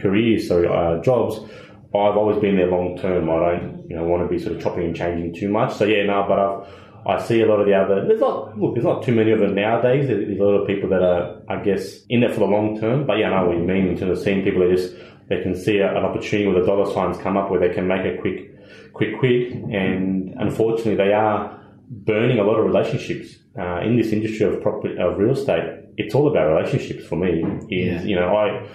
careers, 0.00 0.48
sorry, 0.48 0.68
uh, 0.68 1.00
jobs. 1.02 1.40
I've 1.88 2.16
always 2.16 2.38
been 2.38 2.56
there 2.56 2.70
long 2.70 2.98
term. 2.98 3.30
I 3.30 3.36
don't, 3.58 3.86
you 3.88 3.96
know, 3.96 4.04
want 4.04 4.22
to 4.22 4.28
be 4.28 4.38
sort 4.38 4.56
of 4.56 4.62
chopping 4.62 4.84
and 4.84 4.96
changing 4.96 5.34
too 5.34 5.48
much. 5.48 5.74
So 5.74 5.84
yeah, 5.84 6.04
no, 6.04 6.24
but 6.28 6.38
I've, 6.38 7.20
I 7.20 7.24
see 7.24 7.40
a 7.40 7.46
lot 7.46 7.60
of 7.60 7.66
the 7.66 7.72
other. 7.74 8.06
There's 8.06 8.20
not 8.20 8.58
look. 8.58 8.74
There's 8.74 8.84
not 8.84 9.02
too 9.02 9.14
many 9.14 9.30
of 9.30 9.40
them 9.40 9.54
nowadays. 9.54 10.08
There's 10.08 10.38
a 10.38 10.42
lot 10.42 10.60
of 10.60 10.66
people 10.66 10.90
that 10.90 11.02
are, 11.02 11.40
I 11.48 11.62
guess, 11.62 12.04
in 12.10 12.20
there 12.20 12.28
for 12.32 12.40
the 12.40 12.46
long 12.46 12.78
term. 12.78 13.06
But 13.06 13.18
yeah, 13.18 13.30
I 13.30 13.40
know 13.40 13.48
what 13.48 13.56
you 13.56 13.64
mean 13.64 13.86
in 13.88 13.96
terms 13.96 14.18
of 14.18 14.24
seeing 14.24 14.44
people 14.44 14.60
that 14.68 14.76
just 14.76 14.94
they 15.28 15.40
can 15.42 15.54
see 15.54 15.78
a, 15.78 15.88
an 15.96 16.04
opportunity 16.04 16.46
where 16.50 16.60
the 16.60 16.66
dollar 16.66 16.92
signs 16.92 17.16
come 17.18 17.36
up 17.38 17.50
where 17.50 17.60
they 17.60 17.74
can 17.74 17.86
make 17.86 18.04
a 18.04 18.20
quick, 18.20 18.52
quick, 18.92 19.18
quick. 19.18 19.52
And 19.52 20.34
unfortunately, 20.38 20.96
they 20.96 21.12
are 21.14 21.58
burning 21.88 22.38
a 22.38 22.44
lot 22.44 22.58
of 22.58 22.66
relationships 22.66 23.36
uh, 23.58 23.80
in 23.80 23.96
this 23.96 24.12
industry 24.12 24.44
of 24.44 24.60
property 24.60 24.94
of 24.98 25.16
real 25.16 25.32
estate. 25.32 25.84
It's 25.96 26.14
all 26.14 26.28
about 26.28 26.54
relationships 26.54 27.06
for 27.06 27.16
me. 27.16 27.42
Is 27.70 28.02
Yeah. 28.02 28.08
you 28.08 28.16
know 28.16 28.36
I 28.36 28.68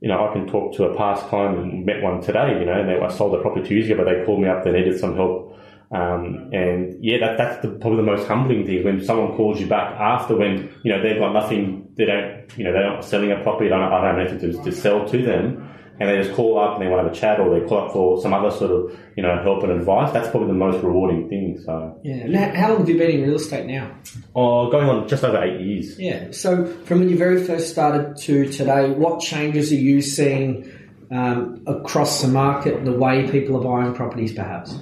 you 0.00 0.08
know, 0.08 0.28
I 0.28 0.32
can 0.32 0.46
talk 0.46 0.74
to 0.76 0.84
a 0.84 0.96
past 0.96 1.26
client 1.26 1.58
and 1.58 1.84
met 1.84 2.02
one 2.02 2.20
today, 2.20 2.58
you 2.58 2.66
know, 2.66 2.80
and 2.80 2.88
they, 2.88 2.98
I 3.00 3.08
sold 3.08 3.34
a 3.34 3.42
property 3.42 3.68
two 3.68 3.74
years 3.74 3.90
ago, 3.90 4.04
but 4.04 4.10
they 4.10 4.24
called 4.24 4.40
me 4.40 4.48
up, 4.48 4.64
they 4.64 4.72
needed 4.72 4.98
some 4.98 5.16
help. 5.16 5.58
Um, 5.90 6.50
and 6.52 7.02
yeah, 7.02 7.18
that, 7.18 7.38
that's 7.38 7.62
the, 7.62 7.70
probably 7.70 7.96
the 7.96 8.02
most 8.02 8.28
humbling 8.28 8.66
thing 8.66 8.84
when 8.84 9.02
someone 9.02 9.36
calls 9.36 9.58
you 9.58 9.66
back 9.66 9.94
after 9.98 10.36
when, 10.36 10.70
you 10.82 10.92
know, 10.92 11.02
they've 11.02 11.18
got 11.18 11.32
nothing, 11.32 11.88
they 11.96 12.04
don't, 12.04 12.46
you 12.56 12.64
know, 12.64 12.72
they're 12.72 12.90
not 12.90 13.04
selling 13.04 13.32
a 13.32 13.42
property, 13.42 13.66
they 13.66 13.70
don't, 13.70 13.82
I 13.82 14.00
don't 14.02 14.16
have 14.16 14.30
anything 14.30 14.52
to, 14.52 14.64
to 14.64 14.72
sell 14.72 15.08
to 15.08 15.22
them. 15.22 15.68
And 16.00 16.08
they 16.08 16.22
just 16.22 16.34
call 16.34 16.58
up 16.58 16.74
and 16.74 16.82
they 16.82 16.88
want 16.88 17.02
to 17.02 17.08
have 17.08 17.12
a 17.12 17.20
chat 17.20 17.40
or 17.40 17.58
they 17.58 17.66
call 17.66 17.86
up 17.86 17.92
for 17.92 18.20
some 18.20 18.32
other 18.32 18.50
sort 18.50 18.70
of, 18.70 18.98
you 19.16 19.22
know, 19.22 19.42
help 19.42 19.64
and 19.64 19.72
advice. 19.72 20.12
That's 20.12 20.28
probably 20.28 20.48
the 20.48 20.54
most 20.54 20.82
rewarding 20.84 21.28
thing. 21.28 21.60
So, 21.64 22.00
yeah. 22.04 22.14
And 22.14 22.36
how 22.36 22.54
how 22.54 22.68
long 22.70 22.80
have 22.80 22.88
you 22.88 22.98
been 22.98 23.10
in 23.10 23.22
real 23.22 23.36
estate 23.36 23.66
now? 23.66 23.96
oh, 24.34 24.70
going 24.70 24.88
on 24.88 25.08
just 25.08 25.24
over 25.24 25.42
eight 25.42 25.60
years. 25.60 25.98
Yeah. 25.98 26.30
So 26.30 26.66
from 26.84 27.00
when 27.00 27.08
you 27.08 27.16
very 27.16 27.42
first 27.44 27.70
started 27.70 28.16
to 28.18 28.50
today, 28.50 28.90
what 28.90 29.20
changes 29.20 29.72
are 29.72 29.76
you 29.76 30.00
seeing 30.00 30.70
um, 31.10 31.62
across 31.66 32.22
the 32.22 32.28
market, 32.28 32.84
the 32.84 32.92
way 32.92 33.28
people 33.30 33.56
are 33.56 33.64
buying 33.64 33.94
properties, 33.94 34.32
perhaps? 34.32 34.74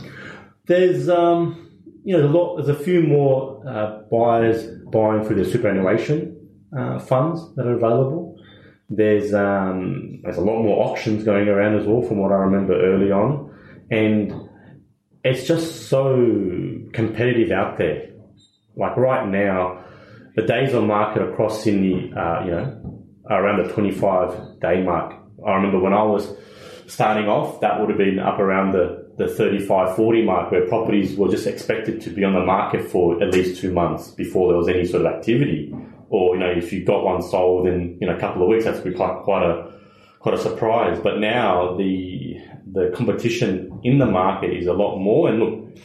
There's 0.66 1.08
um, 1.08 1.66
you 2.04 2.12
know, 2.12 2.23
there's 2.23 2.35
a 2.35 2.37
lot. 2.37 2.56
There's 2.56 2.80
a 2.80 2.82
few 2.82 3.02
more 3.02 3.62
uh, 3.66 4.02
buyers 4.11 4.66
buying 4.92 5.25
through 5.25 5.42
the 5.42 5.50
superannuation 5.50 6.37
uh, 6.76 6.99
funds 6.99 7.54
that 7.56 7.66
are 7.66 7.75
available. 7.75 8.25
There's 8.88 9.35
um, 9.35 10.21
there's 10.23 10.37
a 10.37 10.43
lot 10.43 10.62
more 10.62 10.87
auctions 10.87 11.25
going 11.25 11.49
around 11.49 11.78
as 11.78 11.87
well, 11.87 12.02
from 12.02 12.19
what 12.19 12.31
I 12.31 12.37
remember 12.37 12.75
early 12.75 13.11
on, 13.11 13.52
and 13.90 14.33
it's 15.25 15.47
just 15.47 15.88
so 15.88 16.14
competitive 16.93 17.50
out 17.50 17.78
there. 17.78 18.11
Like 18.76 18.97
right 18.97 19.26
now, 19.28 19.85
the 20.37 20.43
days 20.43 20.75
on 20.75 20.87
market 20.87 21.23
across 21.23 21.64
Sydney, 21.64 22.12
uh, 22.16 22.45
you 22.45 22.50
know, 22.52 23.02
are 23.28 23.45
around 23.45 23.66
the 23.66 23.73
25 23.73 24.61
day 24.61 24.83
mark. 24.83 25.14
I 25.45 25.55
remember 25.55 25.81
when 25.81 25.93
I 25.93 26.02
was 26.02 26.33
starting 26.87 27.28
off, 27.28 27.61
that 27.61 27.81
would 27.81 27.88
have 27.88 27.99
been 27.99 28.19
up 28.19 28.38
around 28.38 28.73
the, 28.73 29.12
the 29.19 29.28
35, 29.28 29.97
40 29.97 30.23
mark 30.23 30.52
where 30.52 30.66
properties 30.69 31.16
were 31.16 31.28
just 31.28 31.47
expected 31.47 32.00
to 32.02 32.11
be 32.11 32.23
on 32.23 32.35
the 32.35 32.45
market 32.45 32.88
for 32.88 33.23
at 33.23 33.33
least 33.33 33.61
two 33.61 33.73
months 33.73 34.11
before 34.12 34.49
there 34.49 34.59
was 34.59 34.69
any 34.69 34.85
sort 34.85 35.05
of 35.05 35.12
activity. 35.12 35.75
Or, 36.08 36.34
you 36.34 36.40
know, 36.40 36.50
if 36.50 36.72
you 36.72 36.84
got 36.84 37.04
one 37.04 37.22
sold 37.22 37.66
in 37.66 37.98
you 38.00 38.06
know, 38.06 38.16
a 38.16 38.20
couple 38.20 38.42
of 38.42 38.48
weeks, 38.48 38.64
that's 38.64 38.80
be 38.80 38.92
quite, 38.92 39.22
quite 39.25 39.42
a, 39.42 39.72
quite 40.20 40.34
a 40.34 40.38
surprise. 40.38 41.00
But 41.02 41.18
now 41.18 41.76
the, 41.76 42.36
the 42.70 42.92
competition 42.94 43.80
in 43.82 43.98
the 43.98 44.06
market 44.06 44.52
is 44.52 44.66
a 44.66 44.72
lot 44.72 44.98
more. 44.98 45.28
And 45.28 45.40
look, 45.40 45.78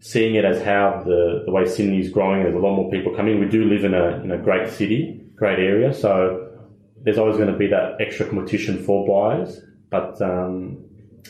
seeing 0.00 0.34
it 0.34 0.44
as 0.44 0.62
how 0.62 1.02
the, 1.04 1.42
the 1.46 1.52
way 1.52 1.66
Sydney 1.66 2.00
is 2.00 2.10
growing, 2.10 2.42
there's 2.42 2.54
a 2.54 2.58
lot 2.58 2.74
more 2.74 2.90
people 2.90 3.14
coming. 3.14 3.40
We 3.40 3.46
do 3.48 3.64
live 3.64 3.84
in 3.84 3.94
a, 3.94 4.22
in 4.22 4.30
a 4.30 4.38
great 4.38 4.70
city, 4.70 5.22
great 5.36 5.58
area. 5.58 5.94
So 5.94 6.48
there's 7.02 7.18
always 7.18 7.36
going 7.36 7.52
to 7.52 7.56
be 7.56 7.68
that 7.68 7.96
extra 8.00 8.26
competition 8.26 8.82
for 8.84 9.06
buyers. 9.06 9.60
But 9.90 10.20
um, 10.20 10.84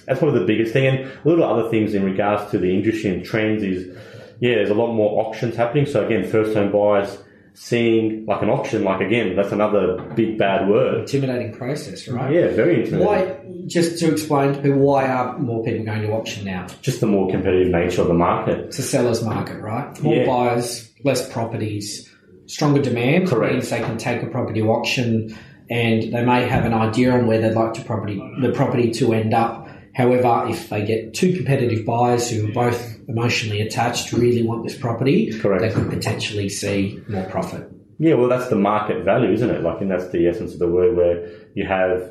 that's 0.07 0.19
probably 0.19 0.41
the 0.41 0.47
biggest 0.47 0.73
thing. 0.73 0.87
And 0.87 0.99
a 1.07 1.29
little 1.29 1.45
other 1.45 1.69
things 1.69 1.95
in 1.95 2.05
regards 2.05 2.51
to 2.51 2.59
the 2.59 2.75
industry 2.75 3.11
and 3.11 3.25
trends 3.25 3.63
is, 3.63 3.97
yeah, 4.41 4.55
there's 4.55 4.71
a 4.71 4.75
lot 4.75 4.93
more 4.95 5.25
auctions 5.25 5.57
happening. 5.57 5.87
So 5.87 6.05
again, 6.05 6.29
first 6.29 6.55
home 6.55 6.73
buyers 6.73 7.19
seeing 7.55 8.25
like 8.27 8.43
an 8.43 8.49
auction, 8.51 8.85
like 8.85 9.01
again, 9.01 9.37
that's 9.37 9.53
another 9.53 10.01
big 10.15 10.39
bad 10.39 10.69
word. 10.69 11.01
Intimidating 11.01 11.53
process, 11.53 12.09
right? 12.09 12.33
Yeah, 12.33 12.49
very 12.55 12.81
intimidating. 12.85 13.07
Why, 13.07 13.37
just 13.67 13.99
to 14.01 14.11
explain 14.11 14.55
to 14.55 14.61
people, 14.61 14.79
why 14.79 15.07
are 15.07 15.39
more 15.39 15.63
people 15.65 15.85
going 15.85 16.03
to 16.03 16.13
auction 16.13 16.45
now? 16.45 16.67
Just 16.83 17.01
the 17.01 17.07
more 17.07 17.31
competitive 17.31 17.69
nature 17.69 18.03
of 18.03 18.09
the 18.09 18.15
market. 18.15 18.59
It's 18.67 18.79
a 18.79 18.83
seller's 18.83 19.23
market, 19.23 19.61
right? 19.61 20.01
More 20.03 20.17
Yeah. 20.17 20.27
buyers, 20.27 20.91
less 21.05 21.31
properties, 21.33 22.09
stronger 22.47 22.83
demand. 22.83 23.29
Correct. 23.29 23.53
Means 23.53 23.71
they 23.71 23.81
can 23.81 23.97
take 23.99 24.23
a 24.23 24.27
property 24.27 24.61
to 24.61 24.69
auction 24.71 25.37
and 25.69 26.03
they 26.03 26.25
may 26.25 26.47
have 26.49 26.65
an 26.65 26.75
idea 26.75 27.13
on 27.13 27.27
where 27.29 27.41
they'd 27.41 27.55
like 27.55 27.75
to 27.75 27.83
property 27.83 28.21
the 28.41 28.51
property 28.51 28.91
to 28.91 29.13
end 29.13 29.33
up. 29.35 29.60
However, 30.01 30.47
if 30.49 30.71
they 30.71 30.83
get 30.83 31.13
two 31.13 31.35
competitive 31.35 31.85
buyers 31.85 32.31
who 32.31 32.49
are 32.49 32.53
both 32.53 32.99
emotionally 33.07 33.61
attached, 33.61 34.15
really 34.15 34.43
want 34.43 34.65
this 34.65 34.75
property, 34.75 35.31
Correct. 35.39 35.61
they 35.61 35.71
could 35.71 35.91
potentially 35.91 36.49
see 36.49 37.03
more 37.07 37.25
profit. 37.25 37.71
Yeah, 37.99 38.15
well, 38.15 38.31
that's 38.31 38.49
the 38.49 38.57
market 38.57 39.05
value, 39.05 39.31
isn't 39.31 39.51
it? 39.51 39.63
Like, 39.63 39.83
and 39.83 39.91
that's 39.91 40.09
the 40.09 40.27
essence 40.27 40.55
of 40.55 40.59
the 40.59 40.69
word 40.69 40.97
where 40.97 41.29
you 41.55 41.67
have 41.67 42.11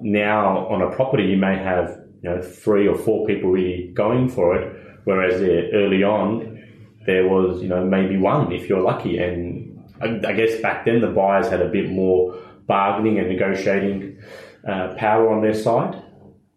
now 0.00 0.66
on 0.68 0.80
a 0.80 0.90
property, 0.90 1.24
you 1.24 1.36
may 1.36 1.58
have, 1.58 2.00
you 2.22 2.30
know, 2.30 2.40
three 2.40 2.88
or 2.88 2.96
four 2.96 3.26
people 3.26 3.50
really 3.50 3.88
going 3.92 4.30
for 4.30 4.56
it, 4.56 4.74
whereas 5.04 5.38
yeah, 5.42 5.78
early 5.78 6.02
on, 6.02 6.64
there 7.04 7.28
was, 7.28 7.60
you 7.60 7.68
know, 7.68 7.84
maybe 7.84 8.16
one 8.16 8.50
if 8.52 8.70
you're 8.70 8.80
lucky. 8.80 9.18
And 9.18 9.84
I, 10.00 10.06
I 10.26 10.32
guess 10.32 10.58
back 10.62 10.86
then 10.86 11.02
the 11.02 11.08
buyers 11.08 11.48
had 11.48 11.60
a 11.60 11.68
bit 11.68 11.90
more 11.90 12.40
bargaining 12.66 13.18
and 13.18 13.28
negotiating 13.28 14.18
uh, 14.66 14.94
power 14.96 15.30
on 15.30 15.42
their 15.42 15.54
side. 15.54 16.02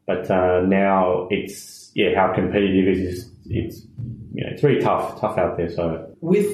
But 0.10 0.32
uh, 0.32 0.62
now 0.62 1.28
it's, 1.30 1.92
yeah, 1.94 2.16
how 2.16 2.34
competitive 2.34 2.88
it 2.88 2.98
is, 2.98 3.30
it's, 3.46 3.86
you 4.34 4.44
know, 4.44 4.50
it's 4.54 4.64
really 4.64 4.82
tough, 4.82 5.22
tough 5.22 5.38
out 5.38 5.56
there. 5.56 5.70
So, 5.70 6.16
With 6.20 6.48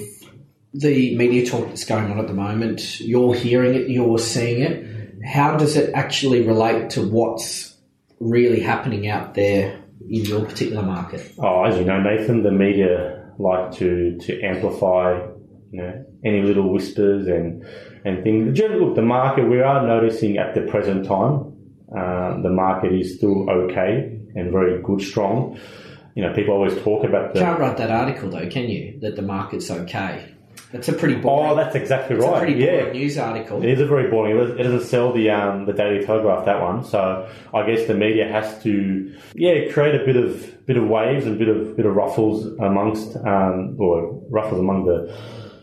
the 0.74 1.16
media 1.16 1.46
talk 1.46 1.70
that's 1.70 1.86
going 1.86 2.12
on 2.12 2.20
at 2.20 2.28
the 2.28 2.34
moment, 2.34 3.00
you're 3.00 3.34
hearing 3.34 3.76
it, 3.76 3.88
you're 3.90 4.20
seeing 4.20 4.62
it. 4.62 5.24
How 5.26 5.56
does 5.56 5.78
it 5.78 5.94
actually 5.94 6.42
relate 6.42 6.90
to 6.92 7.08
what's 7.08 7.78
really 8.20 8.60
happening 8.60 9.08
out 9.08 9.36
there 9.36 9.82
in 10.02 10.26
your 10.26 10.44
particular 10.44 10.84
market? 10.84 11.32
Oh, 11.40 11.64
as 11.64 11.78
you 11.78 11.86
know, 11.86 12.02
Nathan, 12.02 12.44
the 12.44 12.52
media 12.52 13.32
like 13.40 13.72
to 13.76 14.18
to 14.18 14.42
amplify, 14.42 15.14
you 15.72 15.82
know, 15.82 16.06
any 16.26 16.42
little 16.42 16.74
whispers 16.74 17.28
and 17.28 17.66
and 18.04 18.22
things. 18.22 18.58
Generally, 18.58 18.86
look, 18.86 18.96
the 18.96 19.02
market 19.02 19.48
we 19.48 19.62
are 19.62 19.88
noticing 19.88 20.38
at 20.38 20.56
the 20.56 20.62
present 20.64 21.06
time, 21.06 21.55
uh, 21.92 22.42
the 22.42 22.50
market 22.50 22.94
is 22.94 23.16
still 23.18 23.50
okay 23.50 24.20
and 24.36 24.52
very 24.52 24.82
good, 24.82 25.02
strong. 25.02 25.60
You 26.16 26.24
know, 26.24 26.34
people 26.34 26.54
always 26.54 26.76
talk 26.82 27.04
about 27.04 27.34
the. 27.34 27.42
Can't 27.42 27.60
write 27.60 27.78
that 27.78 27.92
article 27.92 28.30
though, 28.30 28.48
can 28.50 28.70
you? 28.70 29.00
That 29.02 29.16
the 29.16 29.22
market's 29.22 29.70
okay. 29.70 30.32
That's 30.72 30.88
a 30.90 30.94
pretty 30.94 31.16
boring. 31.16 31.52
Oh, 31.52 31.56
that's 31.56 31.76
exactly 31.76 32.16
it's 32.16 32.26
right. 32.26 32.36
a 32.36 32.40
pretty 32.40 32.60
yeah. 32.60 32.82
boring 32.82 32.94
news 32.94 33.18
article. 33.18 33.64
It 33.64 33.70
is 33.70 33.82
a 33.82 33.86
very 33.86 34.10
boring. 34.10 34.38
It 34.38 34.64
doesn't- 34.64 34.86
sell 34.86 35.14
the 35.14 35.30
um, 35.30 35.66
the 35.66 35.74
Daily 35.74 36.06
Telegraph 36.06 36.46
that 36.46 36.62
one. 36.62 36.84
So 36.84 37.30
I 37.54 37.66
guess 37.66 37.88
the 37.88 37.94
media 37.94 38.28
has 38.28 38.62
to 38.64 39.16
yeah 39.36 39.72
create 39.72 39.96
a 39.96 40.06
bit 40.06 40.16
of 40.16 40.66
bit 40.66 40.78
of 40.78 40.88
waves 40.88 41.26
and 41.26 41.40
bit 41.40 41.48
of 41.48 41.76
bit 41.76 41.86
of 41.86 41.96
ruffles 41.96 42.46
amongst 42.60 43.16
um, 43.18 43.76
or 43.80 44.22
ruffles 44.30 44.60
among 44.60 44.86
the 44.86 45.16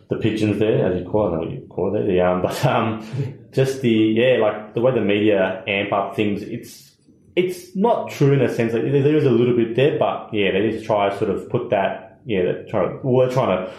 the 0.08 0.16
pigeons 0.16 0.58
there 0.58 0.86
as 0.86 0.98
you 0.98 1.08
call 1.08 1.26
it. 1.26 1.28
I 1.28 1.30
don't 1.30 1.40
know 1.40 1.46
what 1.46 1.60
you 1.60 1.66
call 1.68 1.96
it. 1.96 2.06
The 2.06 2.20
um, 2.20 2.42
but 2.42 2.64
um, 2.66 3.38
just 3.52 3.82
the 3.82 3.90
yeah 3.90 4.38
like 4.38 4.75
the 4.75 4.80
way 4.80 4.92
the 4.92 5.00
media 5.00 5.62
amp 5.66 5.92
up 5.92 6.16
things. 6.16 6.42
It's 6.42 6.90
it's 7.35 7.75
not 7.76 8.11
true 8.11 8.32
in 8.32 8.42
a 8.42 8.52
sense. 8.54 8.73
Like, 8.75 8.82
there 8.82 9.16
is 9.16 9.25
a 9.25 9.30
little 9.30 9.56
bit 9.56 9.75
there, 9.76 9.99
but 9.99 10.32
yeah, 10.35 10.52
they 10.52 10.71
just 10.71 10.85
try 10.85 11.09
to 11.09 11.16
sort 11.18 11.30
of 11.30 11.49
put 11.49 11.71
that 11.71 12.21
yeah 12.25 12.62
try 12.68 12.87
we're 13.02 13.30
trying 13.30 13.66
to 13.66 13.73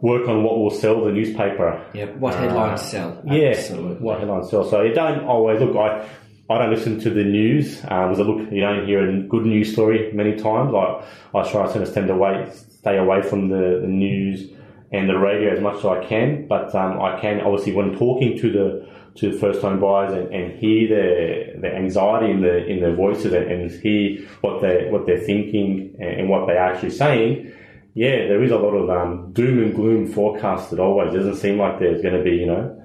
work 0.00 0.28
on 0.28 0.42
what 0.42 0.58
will 0.58 0.70
sell 0.70 1.04
the 1.04 1.12
newspaper 1.12 1.82
Yep. 1.94 2.16
What 2.16 2.34
headlines 2.34 2.82
sell? 2.82 3.22
yeah, 3.24 3.48
Absolutely. 3.50 3.94
what 3.96 4.18
headlines 4.18 4.50
sell. 4.50 4.68
So 4.68 4.82
you 4.82 4.92
don't 4.94 5.24
always 5.24 5.60
look. 5.60 5.76
I 5.76 6.06
I 6.48 6.58
don't 6.58 6.70
listen 6.70 7.00
to 7.00 7.10
the 7.10 7.24
news. 7.24 7.82
Um, 7.88 8.10
because 8.10 8.20
I 8.20 8.22
look, 8.22 8.52
you 8.52 8.60
don't 8.60 8.86
hear 8.86 9.08
a 9.08 9.22
good 9.22 9.46
news 9.46 9.72
story 9.72 10.12
many 10.12 10.36
times. 10.36 10.74
I 10.74 11.04
I 11.34 11.50
try 11.50 11.70
to 11.72 11.86
stand 11.86 12.10
away, 12.10 12.50
stay 12.52 12.96
away 12.98 13.22
from 13.22 13.48
the, 13.48 13.80
the 13.80 13.88
news 13.88 14.50
and 14.92 15.08
the 15.08 15.18
radio 15.18 15.52
as 15.52 15.60
much 15.60 15.76
as 15.78 15.84
I 15.84 16.04
can. 16.04 16.46
But 16.46 16.74
um, 16.74 17.00
I 17.00 17.20
can 17.20 17.40
obviously 17.40 17.72
when 17.72 17.96
talking 17.98 18.38
to 18.38 18.50
the 18.50 18.88
to 19.16 19.38
first 19.38 19.60
time 19.60 19.80
buyers 19.80 20.12
and, 20.12 20.32
and 20.34 20.58
hear 20.58 20.88
their 20.88 21.60
the 21.60 21.74
anxiety 21.74 22.30
in 22.30 22.42
the 22.42 22.66
in 22.66 22.80
their 22.80 22.94
voices 22.94 23.32
and, 23.32 23.50
and 23.50 23.70
hear 23.70 24.26
what 24.40 24.60
they 24.60 24.88
what 24.90 25.06
they're 25.06 25.20
thinking 25.20 25.94
and, 25.98 26.20
and 26.20 26.28
what 26.28 26.46
they're 26.46 26.58
actually 26.58 26.90
saying. 26.90 27.52
Yeah, 27.94 28.28
there 28.28 28.42
is 28.42 28.50
a 28.50 28.58
lot 28.58 28.74
of 28.74 28.90
um, 28.90 29.32
doom 29.32 29.62
and 29.62 29.74
gloom 29.74 30.06
forecasted 30.06 30.78
always. 30.78 31.14
It 31.14 31.16
doesn't 31.16 31.36
seem 31.36 31.58
like 31.58 31.78
there's 31.78 32.02
going 32.02 32.14
to 32.14 32.22
be, 32.22 32.36
you 32.36 32.46
know, 32.46 32.78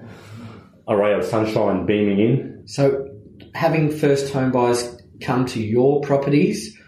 a 0.88 0.96
ray 0.96 1.12
of 1.12 1.22
sunshine 1.22 1.84
beaming 1.84 2.18
in. 2.18 2.62
So, 2.66 3.08
having 3.54 3.90
first 3.90 4.32
home 4.32 4.52
buyers 4.52 5.02
come 5.20 5.44
to 5.46 5.62
your 5.62 6.00
properties, 6.00 6.78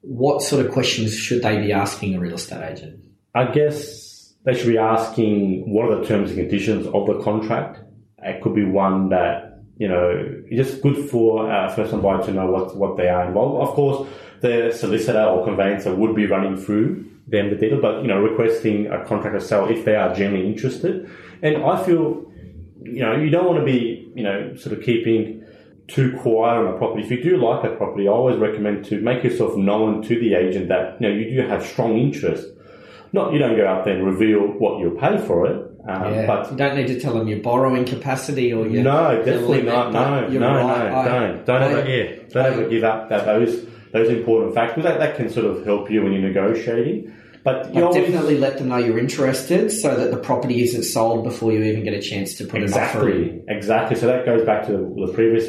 what 0.00 0.42
sort 0.42 0.66
of 0.66 0.72
questions 0.72 1.14
should 1.14 1.42
they 1.42 1.58
be 1.58 1.72
asking 1.72 2.16
a 2.16 2.20
real 2.20 2.34
estate 2.34 2.68
agent? 2.68 3.04
I 3.34 3.52
guess 3.52 4.34
they 4.44 4.54
should 4.54 4.68
be 4.68 4.78
asking 4.78 5.72
what 5.72 5.88
are 5.88 6.00
the 6.00 6.06
terms 6.06 6.30
and 6.30 6.38
conditions 6.38 6.86
of 6.86 7.06
the 7.06 7.20
contract. 7.22 7.80
It 8.22 8.42
could 8.42 8.54
be 8.54 8.64
one 8.64 9.10
that, 9.10 9.60
you 9.76 9.88
know, 9.88 10.42
just 10.50 10.82
good 10.82 11.08
for 11.08 11.50
a 11.50 11.72
first 11.74 11.90
time 11.92 12.02
buyer 12.02 12.22
to 12.24 12.32
know 12.32 12.50
what, 12.50 12.76
what 12.76 12.96
they 12.96 13.08
are 13.08 13.26
involved. 13.26 13.68
Of 13.68 13.74
course, 13.74 14.08
the 14.40 14.72
solicitor 14.72 15.22
or 15.22 15.44
conveyancer 15.44 15.94
would 15.94 16.14
be 16.14 16.26
running 16.26 16.56
through 16.56 17.04
them 17.26 17.50
the 17.50 17.56
detail, 17.56 17.80
but, 17.80 18.02
you 18.02 18.08
know, 18.08 18.18
requesting 18.18 18.86
a 18.86 19.04
contract 19.04 19.38
to 19.38 19.44
sell 19.44 19.68
if 19.68 19.84
they 19.84 19.94
are 19.94 20.14
genuinely 20.14 20.50
interested. 20.50 21.10
And 21.42 21.64
I 21.64 21.82
feel, 21.84 22.24
you 22.82 23.00
know, 23.00 23.14
you 23.16 23.30
don't 23.30 23.44
want 23.44 23.58
to 23.58 23.64
be, 23.64 24.10
you 24.14 24.22
know, 24.22 24.56
sort 24.56 24.76
of 24.76 24.82
keeping 24.82 25.44
too 25.88 26.16
quiet 26.18 26.58
on 26.58 26.74
a 26.74 26.78
property. 26.78 27.02
If 27.04 27.10
you 27.10 27.22
do 27.22 27.36
like 27.36 27.64
a 27.64 27.76
property, 27.76 28.08
I 28.08 28.10
always 28.10 28.38
recommend 28.38 28.84
to 28.86 29.00
make 29.00 29.22
yourself 29.24 29.56
known 29.56 30.02
to 30.02 30.18
the 30.18 30.34
agent 30.34 30.68
that, 30.68 31.00
you 31.00 31.08
know, 31.08 31.14
you 31.14 31.30
do 31.30 31.48
have 31.48 31.64
strong 31.64 31.96
interest. 31.98 32.46
Not, 33.12 33.32
you 33.32 33.38
don't 33.38 33.56
go 33.56 33.66
out 33.66 33.84
there 33.84 33.96
and 33.96 34.06
reveal 34.06 34.40
what 34.40 34.80
you'll 34.80 34.98
pay 34.98 35.18
for 35.18 35.46
it, 35.46 35.67
um, 35.88 36.14
Yeah. 36.14 36.26
but 36.26 36.50
you 36.50 36.56
don't 36.56 36.76
need 36.76 36.86
to 36.88 37.00
tell 37.00 37.14
them 37.14 37.28
your 37.28 37.38
borrowing 37.40 37.84
capacity 37.84 38.52
or 38.52 38.66
your 38.66 38.82
no, 38.82 39.16
definitely 39.24 39.62
not. 39.62 39.92
No, 39.92 40.28
no, 40.28 40.54
right. 40.54 40.90
no, 40.90 40.96
I- 40.98 41.04
don't, 41.08 41.46
don't 41.46 41.62
I- 41.62 41.70
ever, 41.80 41.88
yeah, 41.88 42.04
don't 42.30 42.44
I- 42.44 42.48
ever 42.50 42.68
give 42.68 42.84
up 42.84 43.08
that 43.08 43.24
those 43.24 43.64
those 43.92 44.08
important 44.10 44.54
facts 44.54 44.74
because 44.74 44.84
that, 44.90 44.98
that 44.98 45.16
can 45.16 45.30
sort 45.30 45.46
of 45.46 45.64
help 45.64 45.90
you 45.90 46.02
when 46.02 46.12
you're 46.12 46.22
negotiating. 46.22 47.12
But 47.42 47.74
you 47.74 47.80
definitely 47.92 48.36
let 48.36 48.58
them 48.58 48.68
know 48.68 48.76
you're 48.76 48.98
interested 48.98 49.70
so 49.70 49.94
that 49.94 50.10
the 50.10 50.18
property 50.18 50.60
isn't 50.62 50.82
sold 50.82 51.24
before 51.24 51.52
you 51.52 51.62
even 51.62 51.84
get 51.84 51.94
a 51.94 52.02
chance 52.02 52.34
to 52.34 52.44
put 52.44 52.62
an 52.62 52.70
offer 52.74 53.08
in. 53.08 53.22
Exactly, 53.22 53.42
exactly. 53.48 53.96
So 53.96 54.06
that 54.08 54.26
goes 54.26 54.44
back 54.44 54.66
to 54.66 54.72
the, 54.72 55.06
the 55.06 55.12
previous 55.14 55.48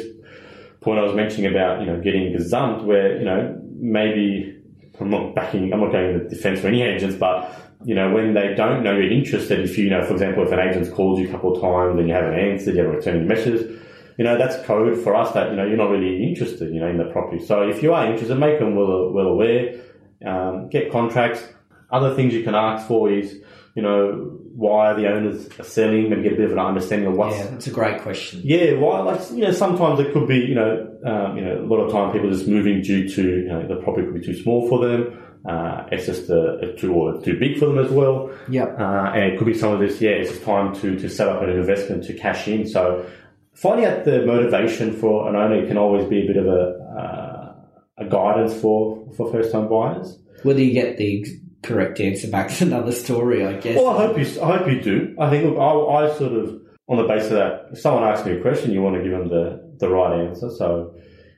point 0.80 0.98
I 0.98 1.02
was 1.02 1.14
mentioning 1.14 1.50
about 1.50 1.80
you 1.80 1.86
know 1.86 2.00
getting 2.00 2.32
gazumped, 2.32 2.84
where 2.84 3.18
you 3.18 3.24
know 3.26 3.60
maybe 3.78 4.56
I'm 5.00 5.10
not 5.10 5.34
backing, 5.34 5.72
I'm 5.72 5.80
not 5.80 5.92
going 5.92 6.10
in 6.10 6.18
the 6.24 6.28
defence 6.28 6.60
for 6.60 6.68
any 6.68 6.82
agents, 6.82 7.16
but 7.16 7.54
you 7.84 7.94
know 7.94 8.12
when 8.12 8.34
they 8.34 8.54
don't 8.54 8.82
know 8.82 8.92
you're 8.92 9.10
interested, 9.10 9.60
if 9.60 9.78
you, 9.78 9.84
you 9.84 9.90
know, 9.90 10.04
for 10.04 10.12
example, 10.12 10.44
if 10.44 10.52
an 10.52 10.58
agent's 10.58 10.90
called 10.90 11.18
you 11.18 11.28
a 11.28 11.30
couple 11.30 11.54
of 11.54 11.62
times 11.62 11.98
and 11.98 12.08
you 12.08 12.14
haven't 12.14 12.38
answered, 12.38 12.74
you 12.74 12.82
haven't 12.82 12.96
returned 12.96 13.18
any 13.18 13.26
messages. 13.26 13.80
You 14.18 14.24
know, 14.24 14.36
that's 14.36 14.62
code 14.66 14.98
for 15.02 15.14
us 15.14 15.32
that, 15.32 15.50
you 15.50 15.56
know, 15.56 15.64
you're 15.64 15.78
not 15.78 15.88
really 15.88 16.22
interested, 16.22 16.74
you 16.74 16.80
know, 16.80 16.88
in 16.88 16.98
the 16.98 17.06
property. 17.06 17.42
So 17.42 17.66
if 17.66 17.82
you 17.82 17.94
are 17.94 18.04
interested, 18.04 18.36
make 18.36 18.58
them 18.58 18.76
well, 18.76 19.10
well 19.12 19.28
aware, 19.28 19.80
um, 20.26 20.68
get 20.68 20.92
contracts. 20.92 21.42
Other 21.90 22.14
things 22.14 22.34
you 22.34 22.42
can 22.42 22.54
ask 22.54 22.86
for 22.86 23.10
is, 23.10 23.40
you 23.74 23.82
know, 23.82 24.36
why 24.54 24.92
the 24.94 25.06
owners 25.08 25.48
are 25.58 25.64
selling, 25.64 26.10
maybe 26.10 26.22
get 26.22 26.32
a 26.32 26.36
bit 26.36 26.44
of 26.46 26.52
an 26.52 26.58
understanding 26.58 27.06
of 27.08 27.14
what's 27.16 27.36
Yeah, 27.36 27.46
that's 27.50 27.66
a 27.68 27.70
great 27.70 28.00
question. 28.02 28.40
yeah, 28.44 28.72
why? 28.74 29.00
Like 29.00 29.30
you 29.30 29.42
know, 29.44 29.52
sometimes 29.52 30.00
it 30.00 30.12
could 30.12 30.26
be 30.28 30.38
you 30.38 30.54
know, 30.54 30.72
um, 31.04 31.36
you 31.38 31.44
know, 31.44 31.62
a 31.62 31.66
lot 31.66 31.78
of 31.78 31.92
time 31.92 32.12
people 32.12 32.30
just 32.30 32.48
moving 32.48 32.82
due 32.82 33.08
to 33.08 33.22
you 33.22 33.48
know 33.48 33.66
the 33.68 33.76
property 33.76 34.06
could 34.06 34.20
be 34.20 34.26
too 34.26 34.34
small 34.42 34.68
for 34.68 34.86
them. 34.86 35.16
Uh, 35.48 35.86
it's 35.90 36.04
just 36.04 36.28
a, 36.28 36.58
a 36.58 36.76
too 36.76 36.92
or 36.92 37.18
too 37.22 37.38
big 37.38 37.58
for 37.58 37.64
them 37.66 37.78
as 37.78 37.90
well. 37.90 38.30
Yeah, 38.50 38.64
Uh, 38.64 39.12
and 39.14 39.32
it 39.32 39.38
could 39.38 39.46
be 39.46 39.54
some 39.54 39.72
of 39.72 39.80
this. 39.80 40.00
Yeah, 40.00 40.10
it's 40.10 40.30
just 40.30 40.42
time 40.44 40.74
to 40.80 40.98
to 40.98 41.08
set 41.08 41.28
up 41.28 41.42
an 41.42 41.50
investment 41.50 42.04
to 42.04 42.12
cash 42.12 42.46
in. 42.48 42.66
So 42.66 43.06
finding 43.54 43.86
out 43.86 44.04
the 44.04 44.26
motivation 44.26 44.92
for 44.92 45.28
an 45.28 45.36
owner 45.36 45.66
can 45.66 45.78
always 45.78 46.04
be 46.06 46.24
a 46.24 46.26
bit 46.26 46.36
of 46.36 46.46
a 46.46 46.62
uh, 47.00 48.04
a 48.04 48.04
guidance 48.08 48.52
for 48.60 49.08
for 49.16 49.30
first 49.32 49.52
time 49.52 49.68
buyers. 49.68 50.18
Whether 50.42 50.60
you 50.60 50.72
get 50.74 50.96
the 50.98 51.24
correct 51.62 52.00
answer 52.00 52.28
back 52.30 52.50
is 52.50 52.62
another 52.62 52.92
story, 52.92 53.44
I 53.46 53.54
guess. 53.54 53.76
Well, 53.76 53.88
I 53.88 54.06
hope 54.06 54.18
you. 54.18 54.42
I 54.42 54.58
hope 54.58 54.68
you 54.68 54.80
do. 54.80 55.16
I 55.18 55.30
think. 55.30 55.44
Look, 55.44 55.58
I, 55.58 55.70
I 56.04 56.18
sort 56.18 56.32
of 56.32 56.60
on 56.88 56.96
the 56.96 57.04
basis 57.04 57.30
of 57.30 57.38
that, 57.38 57.66
if 57.72 57.78
someone 57.78 58.04
asks 58.04 58.26
me 58.26 58.32
a 58.32 58.40
question, 58.40 58.72
you 58.72 58.82
want 58.82 58.96
to 58.96 59.02
give 59.02 59.12
them 59.12 59.28
the 59.28 59.74
the 59.78 59.88
right 59.88 60.20
answer. 60.26 60.50
So 60.50 60.94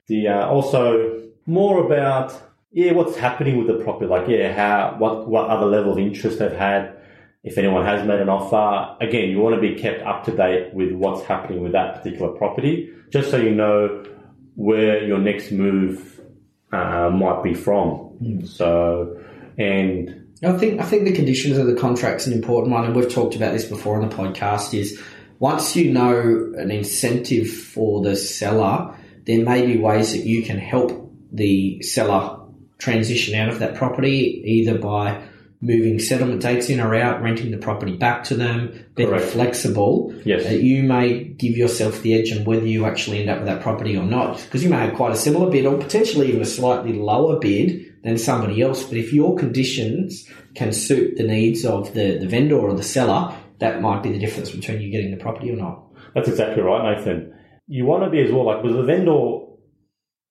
the 0.09 0.29
uh, 0.29 0.47
also 0.49 1.29
more 1.47 1.85
about 1.85 2.33
yeah, 2.73 2.93
what's 2.93 3.17
happening 3.17 3.59
with 3.59 3.67
the 3.67 3.85
property? 3.85 4.07
Like 4.07 4.29
yeah, 4.29 4.55
how 4.55 4.97
what 4.99 5.29
what 5.29 5.49
other 5.51 5.67
level 5.67 5.93
of 5.93 5.99
interest 5.99 6.39
they've 6.39 6.53
had. 6.53 6.97
if 7.45 7.59
anyone 7.59 7.85
has 7.85 8.07
made 8.07 8.21
an 8.21 8.29
offer, 8.29 8.97
again, 9.05 9.29
you 9.29 9.39
want 9.39 9.55
to 9.55 9.61
be 9.61 9.75
kept 9.75 10.01
up 10.03 10.25
to 10.25 10.31
date 10.35 10.73
with 10.73 10.93
what's 10.93 11.23
happening 11.27 11.63
with 11.63 11.73
that 11.73 11.97
particular 11.97 12.33
property, 12.33 12.91
just 13.11 13.31
so 13.31 13.37
you 13.37 13.51
know 13.51 14.05
where 14.55 15.05
your 15.05 15.19
next 15.19 15.51
move 15.51 16.21
uh, 16.73 17.11
might 17.11 17.43
be 17.43 17.53
from. 17.53 18.45
So, 18.47 19.21
and 19.59 20.23
I 20.45 20.57
think 20.59 20.81
I 20.81 20.85
think 20.85 21.05
the 21.05 21.13
conditions 21.13 21.57
of 21.57 21.67
the 21.67 21.75
contract's 21.75 22.27
an 22.27 22.33
important 22.33 22.73
one, 22.73 22.85
and 22.85 22.97
we've 22.97 23.13
talked 23.13 23.37
about 23.37 23.53
this 23.53 23.65
before 23.65 24.01
on 24.01 24.09
the 24.09 24.15
podcast. 24.15 24.75
Is 24.79 25.01
once 25.39 25.77
you 25.77 25.93
know 25.93 26.53
an 26.57 26.71
incentive 26.71 27.49
for 27.49 28.03
the 28.03 28.17
seller, 28.17 28.95
there 29.25 29.45
may 29.45 29.67
be 29.67 29.79
ways 29.79 30.13
that 30.13 30.25
you 30.25 30.43
can 30.43 30.59
help 30.59 31.13
the 31.31 31.81
seller 31.83 32.41
transition 32.79 33.35
out 33.39 33.49
of 33.49 33.61
that 33.61 33.77
property, 33.77 34.43
either 34.45 34.79
by 34.79 35.23
moving 35.61 36.01
settlement 36.01 36.43
dates 36.43 36.69
in 36.69 36.81
or 36.81 36.93
out, 36.95 37.23
renting 37.23 37.53
the 37.53 37.57
property 37.57 37.97
back 37.97 38.25
to 38.25 38.35
them, 38.35 38.85
being 38.97 39.09
Correct. 39.09 39.27
flexible. 39.27 40.13
Yes. 40.25 40.43
that 40.43 40.61
you 40.61 40.83
may 40.83 41.23
give 41.23 41.57
yourself 41.57 42.03
the 42.03 42.15
edge 42.15 42.37
on 42.37 42.45
whether 42.45 42.67
you 42.67 42.85
actually 42.85 43.21
end 43.21 43.31
up 43.31 43.39
with 43.39 43.47
that 43.47 43.63
property 43.63 43.97
or 43.97 44.05
not, 44.05 44.43
because 44.43 44.65
you 44.65 44.71
may 44.71 44.79
have 44.79 44.95
quite 44.95 45.13
a 45.13 45.17
similar 45.17 45.49
bid 45.51 45.65
or 45.65 45.79
potentially 45.79 46.29
even 46.29 46.43
a 46.43 46.47
slightly 46.47 46.93
lower 46.93 47.39
bid 47.39 47.92
than 48.03 48.19
somebody 48.19 48.61
else. 48.63 48.85
But 48.85 48.99
if 48.99 49.13
your 49.13 49.37
conditions 49.37 50.29
can 50.55 50.73
suit 50.73 51.17
the 51.17 51.25
needs 51.25 51.65
of 51.65 51.95
the, 51.95 52.19
the 52.19 52.27
vendor 52.27 52.59
or 52.59 52.75
the 52.75 52.83
seller, 52.83 53.37
that 53.59 53.81
might 53.81 54.03
be 54.03 54.13
the 54.13 54.19
difference 54.19 54.51
between 54.51 54.81
you 54.81 54.91
getting 54.91 55.11
the 55.11 55.17
property 55.23 55.51
or 55.51 55.57
not. 55.57 55.85
That's 56.15 56.29
exactly 56.29 56.63
right, 56.63 56.97
Nathan. 56.97 57.35
You 57.69 57.87
want 57.87 58.05
to 58.05 58.11
be 58.11 58.21
as 58.21 58.31
well, 58.31 58.45
like 58.45 58.63
with 58.63 58.75
the 58.75 58.83
vendor, 58.83 59.39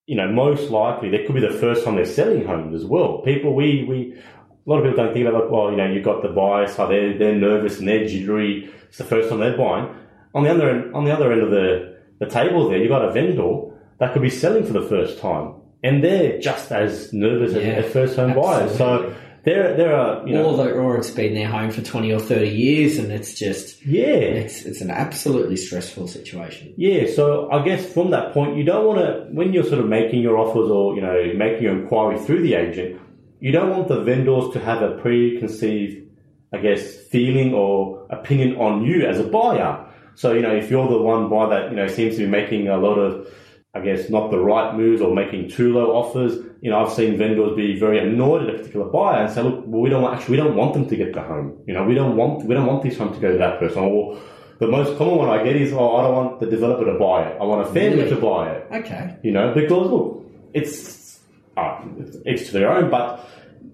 you 0.05 0.15
know, 0.17 0.31
most 0.31 0.69
likely 0.69 1.09
that 1.11 1.25
could 1.25 1.35
be 1.35 1.41
the 1.41 1.49
first 1.49 1.85
time 1.85 1.95
they're 1.95 2.05
selling 2.05 2.45
homes 2.45 2.75
as 2.75 2.85
well. 2.85 3.21
People, 3.23 3.55
we, 3.55 3.85
we, 3.87 4.13
a 4.17 4.69
lot 4.69 4.79
of 4.79 4.83
people 4.83 5.03
don't 5.03 5.13
think 5.13 5.25
about 5.25 5.43
like, 5.43 5.51
well, 5.51 5.71
you 5.71 5.77
know, 5.77 5.89
you've 5.89 6.03
got 6.03 6.21
the 6.21 6.29
buyer, 6.29 6.67
so 6.67 6.87
they're, 6.87 7.17
they're 7.17 7.35
nervous 7.35 7.79
and 7.79 7.87
they're 7.87 8.05
jittery. 8.05 8.69
It's 8.89 8.97
the 8.97 9.05
first 9.05 9.29
time 9.29 9.39
they're 9.39 9.57
buying. 9.57 9.95
On 10.33 10.43
the 10.43 10.49
other 10.49 10.69
end, 10.69 10.93
on 10.93 11.05
the 11.05 11.11
other 11.11 11.31
end 11.31 11.41
of 11.41 11.51
the, 11.51 11.97
the 12.19 12.25
table 12.25 12.69
there, 12.69 12.77
you've 12.77 12.89
got 12.89 13.05
a 13.05 13.11
vendor 13.11 13.71
that 13.99 14.13
could 14.13 14.21
be 14.21 14.29
selling 14.29 14.65
for 14.65 14.73
the 14.73 14.87
first 14.87 15.19
time. 15.19 15.60
And 15.83 16.03
they're 16.03 16.39
just 16.39 16.71
as 16.71 17.11
nervous 17.11 17.53
Yeah, 17.53 17.83
as, 17.83 17.91
first 17.91 18.15
home 18.15 18.33
buyers. 18.33 18.77
So 18.77 19.15
there, 19.43 19.75
there 19.75 19.95
are, 19.95 20.27
you 20.27 20.35
know, 20.35 20.51
or, 20.51 20.57
the, 20.57 20.71
or 20.71 20.97
it's 20.97 21.09
been 21.09 21.33
their 21.33 21.47
home 21.47 21.71
for 21.71 21.81
20 21.81 22.11
or 22.11 22.19
30 22.19 22.49
years 22.49 22.99
and 22.99 23.11
it's 23.11 23.33
just, 23.33 23.83
yeah. 23.83 24.03
it's, 24.05 24.65
it's 24.65 24.81
an 24.81 24.91
absolutely 24.91 25.57
stressful 25.57 26.07
situation. 26.07 26.73
Yeah, 26.77 27.07
so 27.11 27.49
I 27.51 27.65
guess 27.65 27.83
from 27.91 28.11
that 28.11 28.33
point, 28.33 28.57
you 28.57 28.63
don't 28.63 28.85
want 28.85 28.99
to, 28.99 29.27
when 29.31 29.53
you're 29.53 29.63
sort 29.63 29.79
of 29.79 29.87
making 29.87 30.21
your 30.21 30.37
offers 30.37 30.69
or, 30.69 30.95
you 30.95 31.01
know, 31.01 31.33
making 31.35 31.63
your 31.63 31.81
inquiry 31.81 32.19
through 32.19 32.43
the 32.43 32.53
agent, 32.53 33.01
you 33.39 33.51
don't 33.51 33.71
want 33.71 33.87
the 33.87 34.01
vendors 34.03 34.53
to 34.53 34.59
have 34.59 34.83
a 34.83 34.91
preconceived, 34.97 36.07
I 36.53 36.57
guess, 36.57 36.97
feeling 37.07 37.55
or 37.55 38.05
opinion 38.11 38.57
on 38.57 38.83
you 38.83 39.07
as 39.07 39.19
a 39.19 39.23
buyer. 39.23 39.87
So, 40.13 40.33
you 40.33 40.41
know, 40.41 40.55
if 40.55 40.69
you're 40.69 40.87
the 40.87 41.01
one 41.01 41.29
buyer 41.29 41.49
that, 41.49 41.71
you 41.71 41.77
know, 41.77 41.87
seems 41.87 42.17
to 42.17 42.25
be 42.25 42.27
making 42.27 42.67
a 42.67 42.77
lot 42.77 42.99
of, 42.99 43.27
I 43.73 43.79
guess, 43.79 44.09
not 44.09 44.31
the 44.31 44.37
right 44.39 44.75
moves 44.75 45.01
or 45.01 45.15
making 45.15 45.49
too 45.49 45.73
low 45.73 45.95
offers, 45.95 46.35
you 46.61 46.69
know, 46.69 46.85
I've 46.85 46.91
seen 46.91 47.17
vendors 47.17 47.55
be 47.55 47.79
very 47.79 47.99
annoyed 47.99 48.43
at 48.43 48.53
a 48.53 48.57
particular 48.57 48.85
buyer 48.87 49.23
and 49.23 49.33
say, 49.33 49.41
look, 49.41 49.63
well, 49.65 49.81
we 49.81 49.89
don't 49.89 50.01
want, 50.01 50.19
actually, 50.19 50.37
we 50.37 50.43
don't 50.43 50.55
want 50.57 50.73
them 50.73 50.89
to 50.89 50.95
get 50.95 51.13
the 51.13 51.21
home. 51.21 51.57
You 51.65 51.73
know, 51.73 51.83
we 51.85 51.95
don't 51.95 52.17
want, 52.17 52.45
we 52.45 52.53
don't 52.53 52.65
want 52.65 52.83
this 52.83 52.97
home 52.97 53.13
to 53.13 53.19
go 53.19 53.31
to 53.31 53.37
that 53.37 53.59
person. 53.59 53.81
Or 53.83 54.19
the 54.59 54.67
most 54.67 54.97
common 54.97 55.15
one 55.15 55.29
I 55.29 55.41
get 55.43 55.55
is, 55.55 55.71
oh, 55.71 55.95
I 55.95 56.03
don't 56.03 56.15
want 56.15 56.39
the 56.41 56.47
developer 56.47 56.83
to 56.85 56.99
buy 56.99 57.29
it. 57.29 57.37
I 57.39 57.45
want 57.45 57.61
a 57.61 57.71
family 57.71 58.03
Really? 58.03 58.09
to 58.09 58.15
buy 58.17 58.51
it. 58.51 58.67
Okay. 58.85 59.15
You 59.23 59.31
know, 59.31 59.53
because 59.53 59.89
look, 59.89 60.25
it's, 60.53 61.19
uh, 61.55 61.81
it's 62.25 62.47
to 62.47 62.51
their 62.51 62.71
own, 62.71 62.89
but 62.89 63.25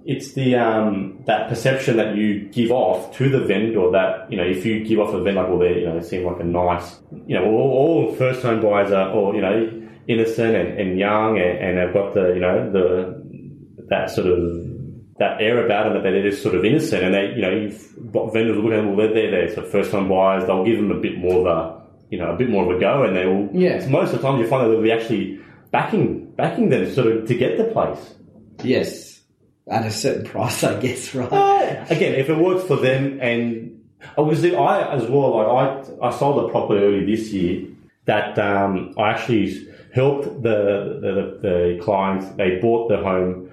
it's 0.05 0.33
the 0.33 0.55
um, 0.55 1.19
that 1.25 1.49
perception 1.49 1.97
that 1.97 2.15
you 2.15 2.47
give 2.49 2.71
off 2.71 3.15
to 3.17 3.29
the 3.29 3.39
vendor 3.41 3.91
that 3.91 4.31
you 4.31 4.37
know 4.37 4.43
if 4.43 4.65
you 4.65 4.83
give 4.85 4.99
off 4.99 5.13
a 5.13 5.21
vendor 5.21 5.41
like 5.41 5.49
well 5.49 5.59
they 5.59 5.79
you 5.79 5.85
know 5.85 5.99
they 5.99 6.05
seem 6.05 6.25
like 6.25 6.39
a 6.39 6.43
nice 6.45 6.97
you 7.25 7.35
know 7.37 7.45
all, 7.45 8.07
all 8.07 8.15
first 8.15 8.41
home 8.41 8.61
buyers 8.61 8.91
are 8.91 9.09
or, 9.11 9.35
you 9.35 9.41
know 9.41 9.76
innocent 10.07 10.55
and, 10.55 10.79
and 10.79 10.99
young 10.99 11.37
and, 11.37 11.57
and 11.59 11.77
have 11.77 11.93
got 11.93 12.13
the 12.13 12.33
you 12.33 12.39
know 12.39 12.71
the 12.71 13.23
that 13.89 14.09
sort 14.09 14.27
of 14.27 14.39
that 15.19 15.41
air 15.41 15.65
about 15.65 15.85
them 15.85 15.93
that 16.03 16.03
they're 16.11 16.29
just 16.29 16.43
sort 16.43 16.53
of 16.55 16.63
innocent 16.63 17.03
and 17.03 17.13
they 17.13 17.33
you 17.35 17.41
know 17.41 17.49
you've, 17.49 17.81
vendors 18.33 18.55
will 18.55 18.63
look 18.65 18.73
at 18.73 18.77
them 18.77 18.95
well 18.95 19.13
they're 19.13 19.51
sort 19.53 19.65
of 19.65 19.71
first 19.71 19.91
time 19.91 20.07
buyers 20.07 20.45
they'll 20.45 20.63
give 20.65 20.77
them 20.77 20.91
a 20.91 20.99
bit 20.99 21.17
more 21.17 21.39
of 21.41 21.45
a 21.47 21.81
you 22.09 22.17
know 22.19 22.31
a 22.33 22.37
bit 22.37 22.49
more 22.49 22.69
of 22.69 22.77
a 22.77 22.79
go 22.79 23.03
and 23.03 23.15
they 23.15 23.25
will 23.25 23.49
Yeah. 23.53 23.85
most 23.89 24.13
of 24.13 24.21
the 24.21 24.27
time 24.27 24.39
you 24.39 24.47
find 24.47 24.65
that 24.65 24.69
they'll 24.73 24.81
be 24.83 24.91
actually 24.91 25.39
backing 25.71 26.31
backing 26.31 26.69
them 26.69 26.89
sort 26.93 27.07
of 27.07 27.27
to 27.27 27.35
get 27.35 27.57
the 27.57 27.65
place 27.65 28.13
Yes. 28.63 29.21
At 29.69 29.85
a 29.85 29.91
certain 29.91 30.23
price, 30.25 30.63
I 30.63 30.79
guess, 30.79 31.13
right? 31.13 31.85
again, 31.91 32.15
if 32.15 32.29
it 32.29 32.37
works 32.37 32.63
for 32.63 32.77
them, 32.77 33.19
and 33.21 33.81
obviously 34.17 34.55
I 34.55 34.95
as 34.95 35.03
well, 35.09 35.35
like 35.35 35.47
I, 36.01 36.07
I 36.07 36.09
sold 36.17 36.45
a 36.45 36.51
property 36.51 36.79
early 36.81 37.05
this 37.05 37.31
year 37.33 37.67
that 38.05 38.39
um, 38.39 38.93
I 38.97 39.09
actually 39.09 39.67
helped 39.93 40.25
the, 40.43 40.99
the 41.01 41.39
the 41.41 41.79
clients. 41.81 42.27
They 42.35 42.59
bought 42.59 42.89
the 42.89 42.97
home 42.97 43.51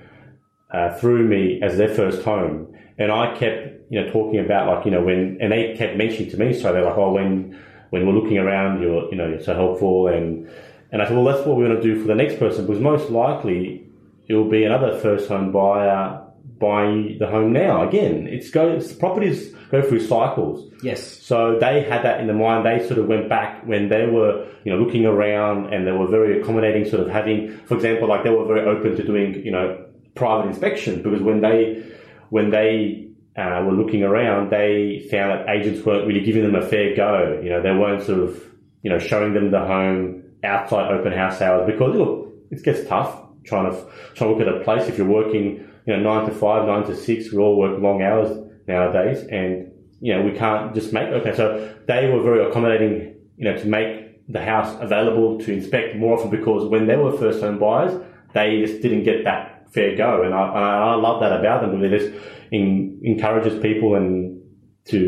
uh, 0.73 0.94
through 0.99 1.27
me 1.29 1.61
as 1.62 1.77
their 1.77 1.94
first 1.94 2.23
home, 2.23 2.77
and 2.99 3.12
I 3.12 3.37
kept 3.37 3.90
you 3.90 4.01
know 4.01 4.11
talking 4.11 4.40
about 4.40 4.68
like 4.68 4.85
you 4.85 4.90
know 4.90 5.03
when, 5.03 5.38
and 5.40 5.53
they 5.53 5.75
kept 5.77 5.97
mentioning 5.97 6.31
to 6.31 6.37
me, 6.37 6.53
so 6.53 6.73
they're 6.73 6.85
like, 6.85 6.97
oh, 6.97 7.12
when 7.12 7.59
when 7.90 8.07
we're 8.07 8.14
looking 8.14 8.38
around, 8.38 8.83
you're 8.83 9.09
you 9.11 9.16
know 9.16 9.29
you're 9.29 9.42
so 9.42 9.55
helpful, 9.55 10.09
and 10.09 10.49
and 10.90 11.03
I 11.03 11.07
said, 11.07 11.16
well, 11.16 11.25
that's 11.25 11.47
what 11.47 11.57
we're 11.57 11.66
going 11.66 11.81
to 11.81 11.83
do 11.83 12.01
for 12.01 12.07
the 12.07 12.14
next 12.14 12.38
person, 12.38 12.66
because 12.66 12.81
most 12.81 13.11
likely 13.11 13.87
it 14.29 14.35
will 14.35 14.49
be 14.49 14.64
another 14.64 14.99
first 14.99 15.29
home 15.29 15.53
buyer 15.53 16.23
buying 16.59 17.18
the 17.18 17.26
home 17.26 17.52
now. 17.52 17.87
Again, 17.87 18.26
it's 18.26 18.50
goes 18.50 18.92
properties 18.92 19.54
go 19.70 19.83
through 19.83 20.00
cycles. 20.00 20.70
yes. 20.83 21.20
So 21.20 21.59
they 21.59 21.83
had 21.83 22.04
that 22.04 22.20
in 22.20 22.26
the 22.26 22.35
mind. 22.35 22.64
They 22.64 22.87
sort 22.87 22.98
of 22.98 23.07
went 23.07 23.28
back 23.28 23.66
when 23.66 23.88
they 23.88 24.07
were, 24.07 24.46
you 24.64 24.72
know, 24.72 24.78
looking 24.78 25.07
around 25.07 25.72
and 25.72 25.87
they 25.87 25.92
were 25.92 26.07
very 26.07 26.40
accommodating, 26.40 26.88
sort 26.88 27.02
of 27.02 27.11
having, 27.11 27.59
for 27.66 27.74
example, 27.74 28.09
like 28.09 28.24
they 28.24 28.30
were 28.30 28.46
very 28.46 28.61
open 28.61 28.94
to 28.96 29.02
doing, 29.02 29.35
you 29.44 29.50
know, 29.50 29.85
private 30.14 30.48
inspections 30.48 31.02
because 31.02 31.22
when 31.22 31.40
they, 31.40 31.83
when 32.30 32.50
they 32.50 33.09
uh, 33.37 33.62
were 33.66 33.72
looking 33.72 34.04
around, 34.04 34.50
they 34.50 35.07
found 35.11 35.33
that 35.33 35.48
agents 35.48 35.85
weren't 35.85 36.07
really 36.07 36.24
giving 36.24 36.42
them 36.42 36.54
a 36.54 36.66
fair 36.66 36.94
go. 36.94 37.40
You 37.42 37.50
know, 37.50 37.62
they 37.62 37.72
weren't 37.72 38.02
sort 38.02 38.20
of, 38.20 38.42
you 38.83 38.90
know, 38.90 38.98
showing 38.98 39.35
them 39.35 39.50
the 39.50 39.61
home 39.61 40.22
outside 40.44 40.92
open 40.92 41.12
house 41.12 41.40
hours 41.40 41.66
because 41.66 41.96
look, 41.96 42.33
it 42.50 42.62
gets 42.62 42.87
tough 42.87 43.22
trying 43.44 43.70
to 43.70 43.78
trying 44.14 44.30
to 44.30 44.37
look 44.37 44.40
at 44.46 44.61
a 44.61 44.64
place 44.64 44.88
if 44.88 44.98
you're 44.98 45.07
working, 45.07 45.66
you 45.87 45.97
know, 45.97 46.03
nine 46.03 46.29
to 46.29 46.35
five, 46.35 46.66
nine 46.66 46.85
to 46.87 46.97
six. 46.97 47.33
We 47.33 47.38
all 47.38 47.59
work 47.59 47.81
long 47.81 48.03
hours 48.03 48.31
nowadays, 48.66 49.25
and 49.31 49.70
you 50.01 50.14
know 50.14 50.23
we 50.23 50.33
can't 50.37 50.75
just 50.75 50.92
make 50.92 51.09
okay. 51.09 51.35
So 51.37 51.75
they 51.87 52.09
were 52.09 52.23
very 52.23 52.44
accommodating, 52.49 53.14
you 53.37 53.44
know, 53.44 53.57
to 53.57 53.66
make 53.66 54.27
the 54.29 54.42
house 54.42 54.75
available 54.81 55.38
to 55.40 55.53
inspect 55.53 55.97
more 55.97 56.16
often 56.18 56.31
because 56.31 56.66
when 56.68 56.87
they 56.87 56.97
were 56.97 57.12
first 57.18 57.40
home 57.42 57.59
buyers, 57.59 57.92
they 58.33 58.62
just 58.64 58.81
didn't 58.81 59.05
get 59.05 59.25
that 59.25 59.70
fair 59.73 59.97
go, 59.97 60.23
and 60.23 60.33
I, 60.35 60.47
and 60.49 60.57
I 60.59 60.94
love 60.94 61.20
that 61.20 61.33
about 61.38 61.61
them 61.62 61.83
it 61.85 61.90
just 61.99 62.12
in, 62.53 63.01
encourages 63.03 63.61
people 63.61 63.94
and 63.97 64.40
to 64.87 64.99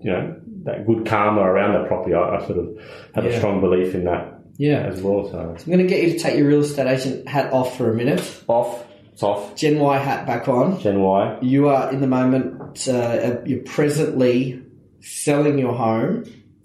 you 0.00 0.10
know 0.10 0.36
that 0.64 0.86
good 0.86 1.04
karma 1.06 1.42
around 1.42 1.80
the 1.80 1.86
property. 1.88 2.14
I, 2.14 2.36
I 2.36 2.46
sort 2.46 2.58
of 2.58 2.78
have 3.14 3.24
a 3.26 3.36
strong 3.36 3.60
belief 3.60 3.94
in 3.94 4.04
that 4.04 4.40
Yeah. 4.56 4.86
as 4.86 5.02
well. 5.02 5.28
So 5.30 5.38
I'm 5.38 5.66
going 5.66 5.78
to 5.78 5.86
get 5.86 6.02
you 6.02 6.12
to 6.14 6.18
take 6.18 6.38
your 6.38 6.48
real 6.48 6.60
estate 6.60 6.86
agent 6.86 7.28
hat 7.28 7.52
off 7.52 7.76
for 7.76 7.90
a 7.90 7.94
minute. 7.94 8.42
off, 8.48 8.84
it's 9.14 9.22
off. 9.22 9.54
Gen 9.54 9.78
Y 9.78 9.96
hat 9.96 10.26
back 10.26 10.48
on. 10.48 10.80
Gen 10.80 11.00
Y. 11.00 11.38
You 11.40 11.68
are 11.68 11.92
in 11.92 12.00
the 12.00 12.08
moment, 12.08 12.88
uh, 12.88 13.36
you're 13.46 13.62
presently 13.62 14.60
selling 15.00 15.56
your 15.56 15.72
home 15.72 16.24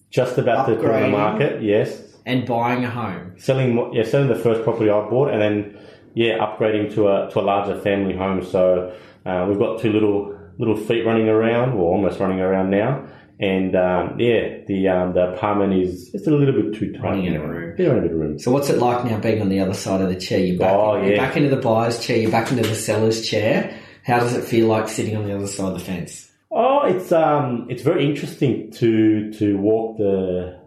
Just 0.10 0.40
about 0.40 0.66
to 0.66 0.76
put 0.76 0.90
on 0.90 1.04
the 1.04 1.10
market, 1.10 1.62
yes. 1.62 2.02
and 2.26 2.48
buying 2.48 2.84
a 2.84 2.90
home. 2.90 3.36
Selling, 3.38 3.94
yeah, 3.94 4.04
selling 4.04 4.30
the 4.30 4.36
first 4.36 4.64
property 4.64 4.90
I 4.90 5.08
bought, 5.08 5.30
and 5.30 5.40
then 5.40 5.78
yeah, 6.16 6.40
upgrading 6.40 6.96
to 6.96 7.10
a 7.10 7.30
to 7.32 7.40
a 7.40 7.42
larger 7.42 7.80
family 7.82 8.18
home. 8.18 8.44
So 8.44 8.96
uh, 9.28 9.46
we've 9.48 9.60
got 9.60 9.80
two 9.80 9.94
little 9.94 10.36
little 10.58 10.76
feet 10.76 11.06
running 11.06 11.30
around, 11.30 11.74
or 11.74 11.94
almost 11.94 12.20
running 12.20 12.40
around 12.40 12.72
now. 12.72 13.06
And 13.40 13.74
um, 13.76 14.20
yeah, 14.20 14.60
the 14.68 14.90
um, 14.90 15.14
the 15.14 15.34
apartment 15.34 15.74
is 15.74 16.10
just 16.12 16.28
a 16.28 16.36
little 16.36 16.62
bit 16.62 16.78
too 16.78 16.92
tight. 16.92 17.04
Running 17.04 17.26
in 17.26 17.36
a 17.38 17.48
room. 17.48 17.76
In 17.78 17.86
a 17.88 18.02
room. 18.14 18.38
So 18.38 18.52
what's 18.52 18.70
it 18.70 18.80
like 18.80 19.06
now 19.06 19.18
being 19.20 19.42
on 19.42 19.48
the 19.48 19.62
other 19.62 19.74
side 19.74 20.02
of 20.02 20.10
the 20.10 20.20
chair? 20.20 20.40
You're 20.40 20.60
back, 20.60 20.74
Oh, 20.74 20.98
you're 21.02 21.14
yeah. 21.14 21.26
back 21.26 21.38
into 21.38 21.50
the 21.50 21.62
buyer's 21.62 22.00
chair, 22.06 22.18
you're 22.18 22.32
back 22.32 22.52
into 22.52 22.68
the 22.68 22.76
seller's 22.76 23.26
chair. 23.28 23.78
How 24.04 24.20
does 24.20 24.36
it 24.36 24.44
feel 24.44 24.68
like 24.68 24.90
sitting 24.90 25.16
on 25.16 25.26
the 25.26 25.34
other 25.36 25.48
side 25.48 25.68
of 25.72 25.74
the 25.76 25.80
fence? 25.86 26.30
Oh, 26.52 26.82
it's 26.86 27.12
um, 27.14 27.68
it's 27.70 27.84
very 27.84 28.06
interesting 28.06 28.72
to 28.72 29.32
to 29.34 29.58
walk 29.58 29.98
the 29.98 30.60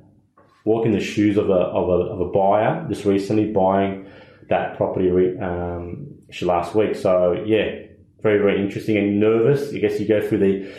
walk 0.65 0.87
in 0.87 0.93
the 0.93 1.01
shoes 1.01 1.37
of 1.37 1.51
a 1.51 1.53
of 1.53 1.89
a, 1.91 1.93
of 2.15 2.21
a 2.21 2.31
buyer. 2.33 2.87
Just 2.89 3.05
recently 3.05 3.53
buying 3.53 4.07
that 4.49 4.79
property 4.79 5.11
re, 5.11 5.37
um, 5.39 6.15
last 6.41 6.75
week. 6.75 6.95
So 6.95 7.33
yeah, 7.45 7.81
very 8.23 8.39
very 8.39 8.63
interesting 8.65 8.97
and 8.97 9.21
nervous. 9.21 9.75
I 9.75 9.79
guess 9.79 10.01
you 10.01 10.09
go 10.09 10.27
through 10.27 10.39
the 10.39 10.73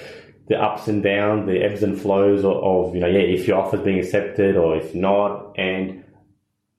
the 0.48 0.62
ups 0.62 0.88
and 0.88 1.02
downs, 1.02 1.48
the 1.48 1.64
ebbs 1.64 1.84
and 1.84 2.00
flows 2.00 2.44
of, 2.44 2.52
of 2.52 2.96
you 2.96 3.02
know 3.02 3.08
yeah 3.08 3.20
if 3.20 3.48
your 3.48 3.58
offer's 3.58 3.82
being 3.82 4.00
accepted 4.00 4.56
or 4.56 4.76
if 4.78 4.94
not, 4.94 5.54
and 5.58 6.04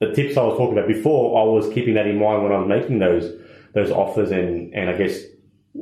the 0.00 0.12
tips 0.12 0.36
I 0.36 0.42
was 0.42 0.58
talking 0.58 0.76
about 0.76 0.88
before, 0.88 1.40
I 1.40 1.44
was 1.44 1.72
keeping 1.72 1.94
that 1.94 2.06
in 2.06 2.18
mind 2.18 2.42
when 2.42 2.52
I 2.52 2.58
was 2.58 2.68
making 2.68 2.98
those 2.98 3.32
those 3.74 3.90
offers 3.90 4.30
and 4.30 4.74
and 4.74 4.90
I 4.90 4.96
guess 4.96 5.18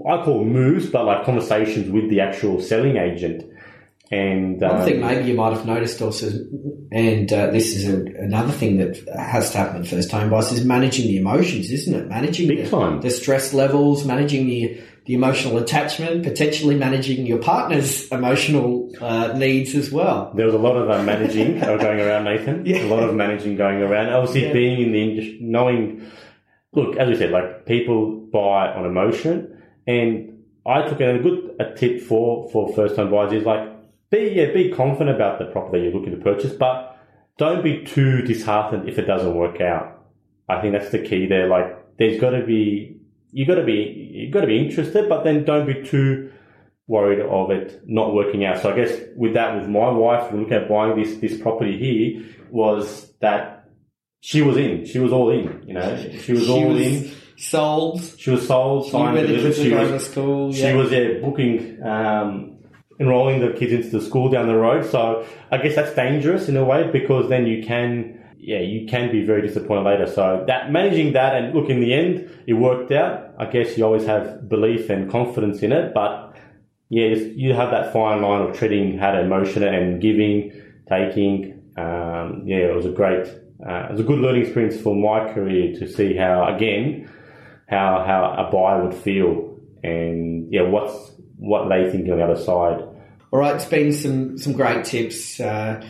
I 0.09 0.23
call 0.25 0.45
moves, 0.45 0.89
but 0.89 1.05
like 1.05 1.25
conversations 1.25 1.91
with 1.91 2.09
the 2.09 2.21
actual 2.21 2.61
selling 2.61 2.97
agent. 2.97 3.45
And 4.11 4.61
One 4.61 4.81
um, 4.81 4.85
thing 4.85 5.01
maybe 5.01 5.31
you 5.31 5.35
might 5.35 5.55
have 5.55 5.65
noticed 5.65 6.03
also, 6.03 6.31
and 6.93 7.33
uh, 7.33 7.51
this 7.51 7.75
is 7.75 7.89
a, 7.89 7.97
another 8.23 8.53
thing 8.53 8.77
that 8.77 8.99
has 9.17 9.53
to 9.53 9.59
happen 9.59 9.77
in 9.77 9.85
first 9.85 10.11
home 10.11 10.29
buyers, 10.29 10.53
is 10.53 10.67
managing 10.67 11.07
the 11.07 11.17
emotions, 11.17 11.71
isn't 11.71 11.95
it? 11.95 12.09
Managing 12.09 12.49
Big 12.49 12.65
the, 12.65 12.71
time. 12.71 13.01
the 13.01 13.09
stress 13.09 13.55
levels, 13.55 14.05
managing 14.05 14.47
the 14.47 14.83
the 15.05 15.15
emotional 15.15 15.59
attachment, 15.59 16.23
potentially 16.23 16.77
managing 16.77 17.27
your 17.27 17.39
partner's 17.39 18.07
emotional 18.13 18.93
uh, 19.01 19.33
needs 19.37 19.75
as 19.75 19.91
well. 19.91 20.33
There 20.35 20.47
was 20.47 20.55
a 20.55 20.59
lot 20.59 20.77
of 20.77 20.89
uh, 20.89 21.03
managing 21.03 21.59
going 21.59 22.01
around, 22.01 22.25
Nathan. 22.25 22.65
Yeah. 22.67 22.85
A 22.85 22.87
lot 22.87 23.03
of 23.03 23.15
managing 23.15 23.57
going 23.57 23.83
around. 23.83 24.13
Obviously, 24.13 24.47
Yeah. 24.47 24.53
being 24.53 24.81
in 24.83 24.93
the 24.93 25.03
industry, 25.03 25.39
knowing, 25.41 26.09
look, 26.73 26.97
as 26.97 27.09
we 27.09 27.17
said, 27.17 27.31
like 27.33 27.67
people 27.67 28.13
buy 28.33 28.73
on 28.73 28.87
emotion, 28.87 29.61
and 29.87 30.45
I 30.65 30.83
took 30.89 31.01
a 31.01 31.19
good 31.19 31.57
a 31.59 31.75
tip 31.75 32.01
for 32.03 32.49
for 32.51 32.73
first 32.75 32.95
time 32.97 33.11
buyers 33.11 33.33
is 33.33 33.45
like 33.45 33.69
be 34.11 34.33
yeah 34.37 34.53
be 34.53 34.71
confident 34.71 35.17
about 35.17 35.41
the 35.41 35.47
property 35.47 35.83
you're 35.85 35.93
looking 35.93 36.13
to 36.17 36.23
purchase, 36.23 36.53
but 36.53 36.97
don't 37.39 37.65
be 37.65 37.83
too 37.85 38.23
disheartened 38.23 38.89
if 38.89 38.99
it 38.99 39.07
doesn't 39.07 39.35
work 39.35 39.61
out. 39.61 40.05
I 40.49 40.61
think 40.61 40.75
that's 40.75 40.91
the 40.91 41.01
key 41.01 41.27
there. 41.27 41.49
Like 41.49 41.97
there's 41.99 42.21
got 42.21 42.31
to 42.31 42.47
be 42.47 43.01
you 43.33 43.47
got 43.47 43.57
to 43.57 43.65
be 43.65 44.11
you 44.13 44.31
got 44.31 44.43
to 44.43 44.47
be 44.47 44.59
interested, 44.59 45.09
but 45.09 45.25
then 45.25 45.45
don't 45.45 45.67
be 45.67 45.83
too 45.83 46.31
worried 46.87 47.21
of 47.21 47.51
it 47.51 47.83
not 47.87 48.15
working 48.15 48.45
out. 48.45 48.61
So 48.61 48.73
I 48.73 48.77
guess 48.77 49.01
with 49.17 49.35
that, 49.35 49.57
with 49.59 49.69
my 49.69 49.91
wife, 49.91 50.33
looking 50.33 50.53
at 50.53 50.69
buying 50.69 50.97
this 51.03 51.17
this 51.17 51.41
property 51.41 51.79
here, 51.79 52.25
was 52.51 53.13
that 53.21 53.69
she 54.21 54.43
was 54.43 54.57
in, 54.57 54.85
she 54.85 54.99
was 54.99 55.13
all 55.13 55.31
in. 55.31 55.65
You 55.67 55.75
know, 55.75 55.97
she 56.23 56.33
was 56.33 56.45
She 56.45 56.51
all 56.51 56.69
was 56.69 56.81
in. 56.81 57.11
Sold. 57.37 58.03
She 58.19 58.31
was 58.31 58.47
sold, 58.47 58.89
signed, 58.91 59.27
delivered. 59.27 59.55
She 59.55 59.73
was 59.73 59.91
to 59.91 59.99
school. 59.99 60.53
she 60.53 60.73
was 60.75 60.93
yeah 60.93 61.19
booking, 61.21 61.83
um, 61.83 62.59
enrolling 63.01 63.41
the 63.41 63.53
kids 63.59 63.73
into 63.73 63.99
the 63.99 64.05
school 64.05 64.29
down 64.31 64.47
the 64.47 64.55
road. 64.55 64.85
So 64.85 65.27
I 65.51 65.57
guess 65.57 65.75
that's 65.75 65.95
dangerous 65.97 66.49
in 66.49 66.57
a 66.57 66.65
way 66.65 66.89
because 66.93 67.29
then 67.29 67.47
you 67.47 67.65
can. 67.65 68.22
Yeah, 68.45 68.59
you 68.59 68.89
can 68.89 69.13
be 69.13 69.25
very 69.25 69.41
disappointed 69.41 69.85
later. 69.85 70.09
So 70.09 70.43
that 70.49 70.73
managing 70.73 71.13
that 71.13 71.37
and 71.37 71.55
look 71.55 71.71
in 71.71 71.79
the 71.79 71.95
end, 71.95 72.29
it 72.49 72.55
worked 72.55 72.91
out. 72.91 73.35
I 73.39 73.47
guess 73.47 73.79
you 73.79 73.85
always 73.85 74.05
have 74.07 74.49
belief 74.49 74.91
and 74.91 75.09
confidence 75.09 75.63
in 75.63 75.71
it, 75.71 75.95
but 75.95 76.35
yeah, 76.89 77.15
you 77.15 77.55
have 77.55 77.71
that 77.71 77.93
fine 77.93 78.21
line 78.21 78.43
of 78.43 78.59
treading 78.59 78.99
how 78.99 79.13
to 79.13 79.21
emotion 79.21 79.63
and 79.63 80.03
giving, 80.03 80.61
taking. 80.89 81.63
Um, 81.77 82.43
yeah, 82.45 82.67
it 82.71 82.75
was 82.75 82.85
a 82.85 82.91
great, 82.91 83.29
uh, 83.65 83.87
it 83.87 83.93
was 83.93 84.01
a 84.01 84.03
good 84.03 84.19
learning 84.19 84.43
experience 84.43 84.81
for 84.81 84.97
my 84.97 85.33
career 85.33 85.79
to 85.79 85.87
see 85.89 86.17
how 86.17 86.53
again 86.53 87.09
how 87.69 88.03
how 88.05 88.35
a 88.37 88.51
buyer 88.51 88.85
would 88.85 88.95
feel 88.95 89.57
and 89.85 90.53
yeah, 90.53 90.63
what's 90.63 91.13
what 91.37 91.69
they 91.69 91.91
think 91.93 92.09
on 92.09 92.19
the 92.19 92.25
other 92.25 92.37
side. 92.37 92.83
All 93.31 93.39
right, 93.39 93.55
it's 93.55 93.67
been 93.67 93.93
some 93.93 94.37
some 94.37 94.53
great 94.53 94.85
tips. 94.85 95.39
Uh, 95.39 95.81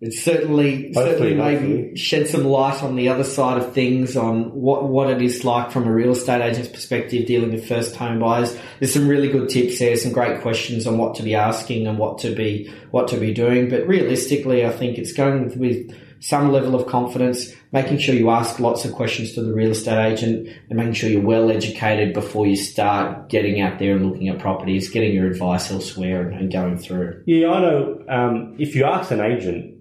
it's 0.00 0.22
certainly 0.22 0.92
certainly 0.94 1.34
maybe 1.34 1.56
hopefully. 1.56 1.96
shed 1.96 2.26
some 2.26 2.44
light 2.44 2.82
on 2.82 2.96
the 2.96 3.10
other 3.10 3.24
side 3.24 3.58
of 3.58 3.74
things 3.74 4.16
on 4.16 4.50
what 4.52 4.88
what 4.88 5.10
it 5.10 5.20
is 5.20 5.44
like 5.44 5.70
from 5.70 5.86
a 5.86 5.92
real 5.92 6.12
estate 6.12 6.40
agent's 6.40 6.70
perspective 6.70 7.26
dealing 7.26 7.52
with 7.52 7.68
first 7.68 7.94
home 7.96 8.18
buyers. 8.18 8.56
There's 8.78 8.94
some 8.94 9.06
really 9.06 9.28
good 9.28 9.50
tips 9.50 9.78
there, 9.78 9.96
some 9.96 10.12
great 10.12 10.40
questions 10.40 10.86
on 10.86 10.96
what 10.96 11.16
to 11.16 11.22
be 11.22 11.34
asking 11.34 11.86
and 11.86 11.98
what 11.98 12.18
to 12.20 12.34
be 12.34 12.72
what 12.90 13.08
to 13.08 13.18
be 13.18 13.34
doing. 13.34 13.68
But 13.68 13.86
realistically, 13.86 14.64
I 14.64 14.70
think 14.70 14.96
it's 14.96 15.12
going 15.12 15.44
with, 15.44 15.56
with 15.56 15.94
some 16.20 16.52
level 16.52 16.74
of 16.74 16.86
confidence, 16.86 17.52
making 17.72 17.98
sure 17.98 18.14
you 18.14 18.30
ask 18.30 18.58
lots 18.60 18.84
of 18.84 18.92
questions 18.92 19.34
to 19.34 19.42
the 19.42 19.52
real 19.52 19.70
estate 19.70 20.12
agent 20.12 20.48
and 20.68 20.78
making 20.78 20.92
sure 20.92 21.10
you're 21.10 21.22
well 21.22 21.50
educated 21.50 22.12
before 22.14 22.46
you 22.46 22.56
start 22.56 23.28
getting 23.28 23.60
out 23.60 23.78
there 23.78 23.96
and 23.96 24.06
looking 24.06 24.28
at 24.28 24.38
properties, 24.38 24.90
getting 24.90 25.14
your 25.14 25.26
advice 25.26 25.70
elsewhere 25.70 26.28
and, 26.28 26.38
and 26.38 26.52
going 26.52 26.78
through. 26.78 27.22
Yeah, 27.26 27.50
I 27.50 27.60
know. 27.60 28.04
Um, 28.08 28.56
if 28.58 28.74
you 28.74 28.84
ask 28.84 29.10
an 29.10 29.20
agent, 29.20 29.79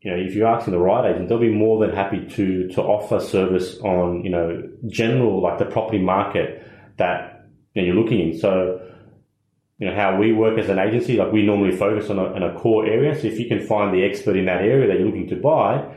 you 0.00 0.10
know, 0.12 0.16
if 0.16 0.34
you're 0.34 0.46
asking 0.46 0.72
the 0.72 0.78
right 0.78 1.10
agent, 1.10 1.28
they'll 1.28 1.40
be 1.40 1.52
more 1.52 1.84
than 1.84 1.94
happy 1.94 2.24
to 2.36 2.68
to 2.68 2.82
offer 2.82 3.18
service 3.18 3.78
on 3.80 4.22
you 4.24 4.30
know 4.30 4.62
general 4.86 5.42
like 5.42 5.58
the 5.58 5.64
property 5.64 5.98
market 5.98 6.64
that 6.98 7.48
you 7.74 7.82
you're 7.82 7.96
looking 7.96 8.20
in. 8.20 8.38
So 8.38 8.80
you 9.78 9.88
know 9.88 9.94
how 9.94 10.16
we 10.16 10.32
work 10.32 10.58
as 10.58 10.68
an 10.68 10.78
agency, 10.78 11.16
like 11.16 11.32
we 11.32 11.42
normally 11.42 11.76
focus 11.76 12.10
on 12.10 12.18
a, 12.18 12.24
on 12.24 12.42
a 12.44 12.58
core 12.58 12.86
area. 12.86 13.18
So 13.20 13.26
if 13.26 13.40
you 13.40 13.48
can 13.48 13.66
find 13.66 13.92
the 13.92 14.04
expert 14.04 14.36
in 14.36 14.44
that 14.46 14.62
area 14.62 14.86
that 14.86 14.98
you're 14.98 15.06
looking 15.06 15.28
to 15.28 15.36
buy, 15.36 15.92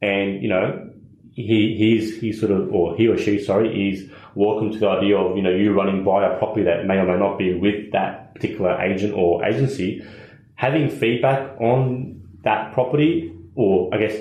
and 0.00 0.40
you 0.40 0.48
know 0.48 0.88
he 1.32 1.74
he's 1.76 2.20
he 2.20 2.32
sort 2.32 2.52
of 2.52 2.72
or 2.72 2.96
he 2.96 3.08
or 3.08 3.18
she 3.18 3.42
sorry 3.42 3.90
is 3.90 4.08
welcome 4.36 4.70
to 4.70 4.78
the 4.78 4.88
idea 4.88 5.16
of 5.16 5.36
you 5.36 5.42
know 5.42 5.50
you 5.50 5.72
running 5.72 6.04
by 6.04 6.24
a 6.24 6.38
property 6.38 6.64
that 6.64 6.86
may 6.86 6.98
or 6.98 7.04
may 7.04 7.18
not 7.18 7.36
be 7.36 7.54
with 7.54 7.90
that 7.90 8.32
particular 8.36 8.80
agent 8.80 9.12
or 9.12 9.44
agency, 9.44 10.04
having 10.54 10.88
feedback 10.88 11.60
on 11.60 12.22
that 12.44 12.72
property 12.72 13.32
or 13.60 13.94
I 13.94 13.98
guess 13.98 14.16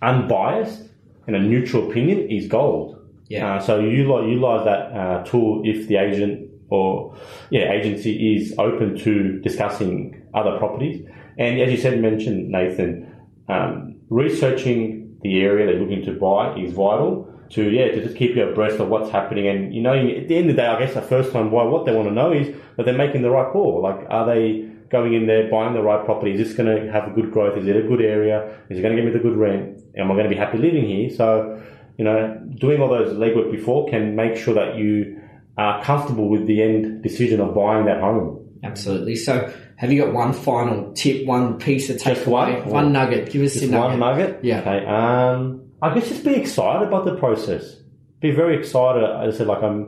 unbiased 0.00 0.82
and 1.26 1.34
a 1.34 1.40
neutral 1.40 1.90
opinion 1.90 2.30
is 2.30 2.46
gold. 2.46 3.02
Yeah. 3.28 3.56
Uh, 3.56 3.60
so 3.60 3.80
you 3.80 3.88
utilize, 3.88 4.28
utilize 4.28 4.64
that 4.64 4.80
uh, 4.96 5.24
tool 5.24 5.62
if 5.64 5.88
the 5.88 5.96
agent 5.96 6.48
or 6.68 7.16
yeah 7.50 7.72
agency 7.72 8.36
is 8.36 8.54
open 8.58 8.96
to 8.98 9.40
discussing 9.40 10.22
other 10.34 10.56
properties. 10.58 11.04
And 11.36 11.60
as 11.60 11.70
you 11.72 11.76
said, 11.76 12.00
mentioned 12.00 12.48
Nathan, 12.48 13.12
um, 13.48 13.96
researching 14.08 15.18
the 15.22 15.40
area 15.40 15.66
that 15.66 15.72
you're 15.72 15.86
looking 15.86 16.04
to 16.04 16.12
buy 16.12 16.56
is 16.56 16.72
vital 16.72 17.32
to 17.50 17.62
yeah 17.70 17.86
to 17.90 18.04
just 18.04 18.16
keep 18.16 18.36
you 18.36 18.48
abreast 18.48 18.78
of 18.78 18.88
what's 18.88 19.10
happening. 19.10 19.48
And 19.48 19.74
you 19.74 19.82
know, 19.82 19.94
at 19.94 20.28
the 20.28 20.36
end 20.36 20.50
of 20.50 20.56
the 20.56 20.62
day, 20.62 20.68
I 20.68 20.78
guess 20.78 20.94
the 20.94 21.02
first 21.02 21.32
time 21.32 21.50
buyer, 21.50 21.68
what 21.68 21.86
they 21.86 21.92
want 21.92 22.08
to 22.08 22.14
know 22.14 22.32
is 22.32 22.54
that 22.76 22.86
they're 22.86 23.02
making 23.04 23.22
the 23.22 23.30
right 23.30 23.50
call. 23.52 23.82
Like, 23.82 24.06
are 24.08 24.26
they 24.26 24.68
going 24.90 25.14
in 25.14 25.26
there 25.26 25.50
buying 25.50 25.74
the 25.74 25.82
right 25.82 26.04
property? 26.04 26.32
Is 26.32 26.38
this 26.38 26.56
going 26.56 26.74
to 26.74 26.92
have 26.92 27.08
a 27.08 27.10
good 27.10 27.32
growth? 27.32 27.56
Is 27.58 27.66
it 27.66 27.76
a 27.76 27.82
good 27.82 28.00
area? 28.00 28.58
Is 28.68 28.78
it 28.78 28.82
going 28.82 28.94
to 28.94 29.02
give 29.02 29.10
me 29.10 29.16
the 29.16 29.22
good 29.22 29.36
rent? 29.36 29.80
Am 29.96 30.10
I 30.10 30.14
going 30.14 30.24
to 30.24 30.30
be 30.30 30.36
happy 30.36 30.58
living 30.58 30.86
here? 30.86 31.10
So, 31.10 31.62
you 31.98 32.04
know, 32.04 32.38
doing 32.58 32.80
all 32.80 32.88
those 32.88 33.12
legwork 33.14 33.50
before 33.50 33.88
can 33.88 34.14
make 34.16 34.36
sure 34.36 34.54
that 34.54 34.76
you 34.76 35.20
are 35.58 35.82
comfortable 35.82 36.28
with 36.28 36.46
the 36.46 36.62
end 36.62 37.02
decision 37.02 37.40
of 37.40 37.54
buying 37.54 37.86
that 37.86 38.00
home. 38.00 38.42
Absolutely. 38.62 39.16
So, 39.16 39.52
have 39.76 39.92
you 39.92 40.02
got 40.02 40.12
one 40.14 40.32
final 40.32 40.92
tip, 40.92 41.26
one 41.26 41.58
piece 41.58 41.90
of 41.90 41.96
takeaway, 41.96 42.60
one? 42.64 42.70
one 42.70 42.92
nugget? 42.92 43.30
Give 43.30 43.42
us 43.42 43.54
Just 43.54 43.66
your 43.66 43.80
one 43.80 43.98
nugget. 43.98 44.28
nugget. 44.28 44.44
Yeah. 44.44 44.60
Okay. 44.60 44.86
Um, 44.86 45.70
I 45.82 45.94
guess 45.94 46.08
just 46.08 46.24
be 46.24 46.34
excited 46.34 46.86
about 46.88 47.04
the 47.04 47.16
process. 47.16 47.76
Be 48.20 48.30
very 48.30 48.58
excited. 48.58 49.04
As 49.04 49.34
I 49.34 49.38
said, 49.38 49.46
like 49.46 49.62
I 49.62 49.84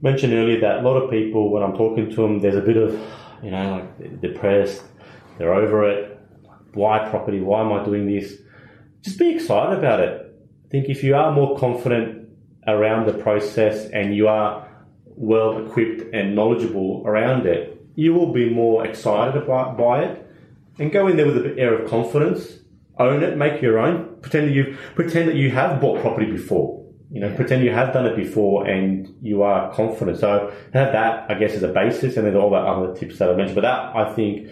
mentioned 0.00 0.32
earlier, 0.32 0.60
that 0.60 0.78
a 0.78 0.82
lot 0.82 0.96
of 0.96 1.10
people, 1.10 1.50
when 1.50 1.62
I'm 1.62 1.74
talking 1.76 2.08
to 2.10 2.16
them, 2.16 2.40
there's 2.40 2.56
a 2.56 2.62
bit 2.62 2.76
of, 2.78 2.98
you 3.42 3.50
know, 3.50 3.88
like 3.98 4.20
depressed. 4.20 4.82
They're 5.38 5.54
over 5.54 5.88
it. 5.88 6.20
Why 6.74 7.08
property? 7.08 7.40
Why 7.40 7.62
am 7.62 7.72
I 7.72 7.84
doing 7.84 8.06
this? 8.06 8.34
Just 9.02 9.18
be 9.18 9.34
excited 9.34 9.78
about 9.78 10.00
it. 10.00 10.34
I 10.66 10.68
think 10.68 10.88
if 10.88 11.02
you 11.02 11.14
are 11.14 11.32
more 11.32 11.58
confident 11.58 12.28
around 12.66 13.06
the 13.06 13.14
process 13.14 13.90
and 13.90 14.14
you 14.14 14.28
are 14.28 14.68
well 15.04 15.66
equipped 15.66 16.14
and 16.14 16.34
knowledgeable 16.34 17.02
around 17.04 17.46
it, 17.46 17.84
you 17.94 18.14
will 18.14 18.32
be 18.32 18.48
more 18.48 18.86
excited 18.86 19.40
about 19.40 19.76
by 19.76 20.04
it 20.04 20.26
and 20.78 20.90
go 20.90 21.06
in 21.08 21.16
there 21.16 21.26
with 21.26 21.44
an 21.44 21.58
air 21.58 21.74
of 21.74 21.90
confidence. 21.90 22.58
Own 22.98 23.22
it, 23.22 23.36
make 23.36 23.60
your 23.60 23.78
own. 23.78 24.16
Pretend 24.20 24.48
that 24.48 24.54
you 24.54 24.76
pretend 24.94 25.28
that 25.28 25.36
you 25.36 25.50
have 25.50 25.80
bought 25.80 26.00
property 26.00 26.30
before. 26.30 26.81
You 27.12 27.20
know, 27.20 27.34
pretend 27.34 27.62
you 27.62 27.72
have 27.72 27.92
done 27.92 28.06
it 28.06 28.16
before 28.16 28.66
and 28.66 29.14
you 29.20 29.42
are 29.42 29.72
confident. 29.74 30.18
So 30.18 30.50
have 30.72 30.92
that, 30.92 31.30
I 31.30 31.34
guess, 31.34 31.52
as 31.52 31.62
a 31.62 31.68
basis, 31.68 32.16
and 32.16 32.26
then 32.26 32.36
all 32.36 32.48
the 32.50 32.56
other 32.56 32.94
tips 32.94 33.18
that 33.18 33.28
I 33.28 33.34
mentioned. 33.34 33.54
But 33.54 33.62
that, 33.62 33.94
I 33.94 34.14
think, 34.14 34.48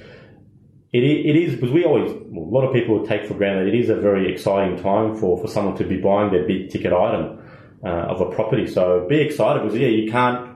it, 0.93 1.03
it 1.03 1.37
is 1.37 1.55
because 1.55 1.71
we 1.71 1.85
always 1.85 2.13
well, 2.27 2.45
a 2.45 2.53
lot 2.53 2.67
of 2.67 2.75
people 2.75 3.07
take 3.07 3.27
for 3.27 3.35
granted 3.35 3.73
it 3.73 3.79
is 3.79 3.89
a 3.89 3.97
very 3.97 4.31
exciting 4.31 4.83
time 4.83 5.17
for, 5.17 5.41
for 5.41 5.49
someone 5.49 5.77
to 5.77 5.85
be 5.85 5.97
buying 5.97 6.31
their 6.33 6.47
big 6.47 6.69
ticket 6.69 6.93
item 6.93 7.39
uh, 7.85 7.89
of 7.89 8.21
a 8.21 8.27
property. 8.27 8.67
So 8.67 9.07
be 9.09 9.21
excited 9.21 9.63
because 9.63 9.79
yeah, 9.79 9.89
you 9.89 10.11
can't 10.11 10.51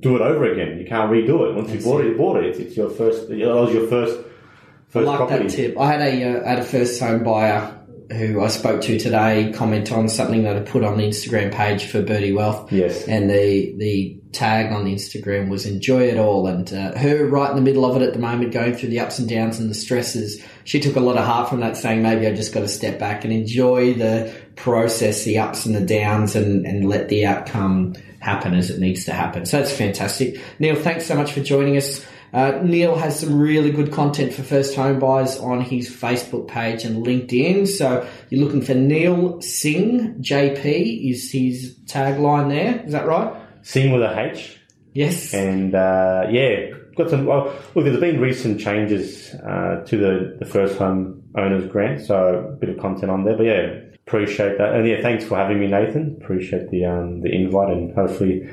do 0.00 0.16
it 0.16 0.22
over 0.22 0.50
again. 0.50 0.78
You 0.78 0.86
can't 0.86 1.10
redo 1.10 1.50
it. 1.50 1.54
Once 1.54 1.70
you 1.70 1.80
bought 1.80 2.00
it, 2.02 2.08
you 2.08 2.16
bought 2.16 2.36
it. 2.38 2.46
It's, 2.46 2.58
it's 2.58 2.76
your 2.76 2.90
first. 2.90 3.28
It 3.30 3.46
was 3.46 3.74
your 3.74 3.88
first 3.88 4.20
I 4.20 4.92
first 4.92 5.06
like 5.06 5.16
property. 5.18 5.48
that 5.48 5.50
tip. 5.56 5.78
I 5.78 5.92
had 5.92 6.00
a 6.00 6.24
uh, 6.24 6.48
had 6.48 6.58
a 6.60 6.64
first 6.64 7.00
home 7.00 7.24
buyer 7.24 7.78
who 8.12 8.40
I 8.40 8.48
spoke 8.48 8.82
to 8.82 8.98
today 8.98 9.52
comment 9.52 9.90
on 9.90 10.08
something 10.08 10.44
that 10.44 10.56
I 10.56 10.60
put 10.60 10.84
on 10.84 10.96
the 10.96 11.04
Instagram 11.04 11.52
page 11.52 11.86
for 11.86 12.02
Birdie 12.02 12.32
Wealth. 12.32 12.70
Yes. 12.72 13.06
And 13.08 13.28
the 13.28 13.74
the 13.76 14.20
tag 14.32 14.72
on 14.72 14.84
the 14.84 14.94
Instagram 14.94 15.48
was 15.48 15.66
enjoy 15.66 16.02
it 16.04 16.18
all, 16.18 16.46
and 16.46 16.72
uh, 16.72 16.96
her 16.96 17.26
right 17.26 17.50
in 17.50 17.56
the 17.56 17.62
middle 17.62 17.84
of 17.84 18.00
it 18.00 18.02
at 18.02 18.12
the 18.12 18.18
moment, 18.18 18.52
going 18.52 18.74
through 18.74 18.90
the 18.90 19.00
ups 19.00 19.18
and 19.18 19.28
downs 19.28 19.58
and 19.58 19.70
the 19.70 19.74
stresses. 19.74 20.42
She 20.64 20.78
took 20.80 20.96
a 20.96 21.00
lot 21.00 21.16
of 21.16 21.24
heart 21.24 21.48
from 21.48 21.60
that, 21.60 21.76
saying 21.76 22.02
maybe 22.02 22.26
I 22.26 22.34
just 22.34 22.52
got 22.52 22.60
to 22.60 22.68
step 22.68 22.98
back 22.98 23.24
and 23.24 23.32
enjoy 23.32 23.94
the 23.94 24.34
process, 24.56 25.24
the 25.24 25.38
ups 25.38 25.66
and 25.66 25.74
the 25.74 25.80
downs, 25.80 26.36
and 26.36 26.66
and 26.66 26.88
let 26.88 27.08
the 27.08 27.26
outcome 27.26 27.94
happen 28.20 28.54
as 28.54 28.70
it 28.70 28.78
needs 28.78 29.04
to 29.04 29.12
happen. 29.12 29.46
So 29.46 29.58
that's 29.58 29.72
fantastic. 29.72 30.40
Neil, 30.58 30.76
thanks 30.76 31.06
so 31.06 31.14
much 31.14 31.32
for 31.32 31.40
joining 31.40 31.76
us. 31.76 32.04
Uh, 32.32 32.60
Neil 32.62 32.96
has 32.96 33.20
some 33.20 33.38
really 33.38 33.70
good 33.70 33.92
content 33.92 34.32
for 34.32 34.42
first 34.42 34.74
home 34.74 34.98
buyers 34.98 35.38
on 35.38 35.60
his 35.60 35.90
Facebook 35.90 36.48
page 36.48 36.84
and 36.84 37.06
LinkedIn. 37.06 37.66
So 37.68 38.06
you're 38.30 38.44
looking 38.44 38.62
for 38.62 38.74
Neil 38.74 39.40
Singh 39.40 40.16
JP 40.20 41.10
is 41.10 41.30
his 41.30 41.76
tagline 41.86 42.48
there. 42.48 42.84
Is 42.84 42.92
that 42.92 43.06
right? 43.06 43.34
Sing 43.62 43.92
with 43.92 44.02
a 44.02 44.30
H. 44.32 44.58
Yes. 44.92 45.34
And 45.34 45.74
uh, 45.74 46.26
yeah, 46.30 46.70
got 46.96 47.10
some. 47.10 47.26
Well, 47.26 47.54
look, 47.74 47.84
there's 47.84 48.00
been 48.00 48.20
recent 48.20 48.60
changes 48.60 49.34
uh, 49.34 49.84
to 49.86 49.96
the, 49.96 50.36
the 50.38 50.46
first 50.46 50.78
home 50.78 51.22
owners 51.36 51.70
grant, 51.70 52.00
so 52.00 52.50
a 52.52 52.56
bit 52.56 52.70
of 52.70 52.78
content 52.78 53.10
on 53.12 53.24
there. 53.24 53.36
But 53.36 53.44
yeah, 53.44 53.80
appreciate 54.06 54.58
that, 54.58 54.74
and 54.74 54.88
yeah, 54.88 55.02
thanks 55.02 55.24
for 55.24 55.36
having 55.36 55.60
me, 55.60 55.66
Nathan. 55.66 56.16
Appreciate 56.20 56.70
the 56.70 56.86
um, 56.86 57.20
the 57.20 57.30
invite, 57.30 57.70
and 57.70 57.94
hopefully 57.94 58.48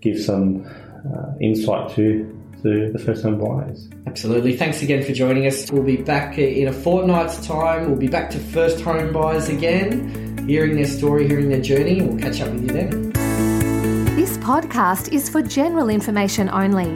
give 0.00 0.20
some 0.20 0.66
uh, 0.66 1.36
insight 1.40 1.94
to 1.94 2.43
to 2.64 2.90
the 2.90 2.98
first 2.98 3.22
home 3.22 3.38
buyers. 3.38 3.88
Absolutely. 4.06 4.56
Thanks 4.56 4.82
again 4.82 5.04
for 5.04 5.12
joining 5.12 5.46
us. 5.46 5.70
We'll 5.70 5.82
be 5.82 5.98
back 5.98 6.38
in 6.38 6.66
a 6.66 6.72
fortnight's 6.72 7.46
time. 7.46 7.86
We'll 7.86 7.98
be 7.98 8.08
back 8.08 8.30
to 8.30 8.38
first 8.38 8.80
home 8.80 9.12
buyers 9.12 9.48
again, 9.48 10.38
hearing 10.48 10.74
their 10.74 10.86
story, 10.86 11.28
hearing 11.28 11.50
their 11.50 11.60
journey, 11.60 11.98
and 11.98 12.08
we'll 12.08 12.18
catch 12.18 12.40
up 12.40 12.50
with 12.52 12.62
you 12.62 12.68
then. 12.68 13.12
This 14.16 14.38
podcast 14.38 15.12
is 15.12 15.28
for 15.28 15.42
general 15.42 15.90
information 15.90 16.48
only. 16.48 16.88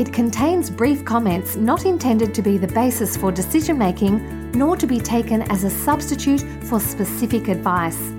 It 0.00 0.12
contains 0.12 0.70
brief 0.70 1.04
comments 1.04 1.56
not 1.56 1.86
intended 1.86 2.32
to 2.34 2.42
be 2.42 2.56
the 2.56 2.68
basis 2.68 3.16
for 3.16 3.32
decision 3.32 3.78
making, 3.78 4.52
nor 4.52 4.76
to 4.76 4.86
be 4.86 5.00
taken 5.00 5.42
as 5.50 5.64
a 5.64 5.70
substitute 5.70 6.42
for 6.64 6.78
specific 6.78 7.48
advice. 7.48 8.12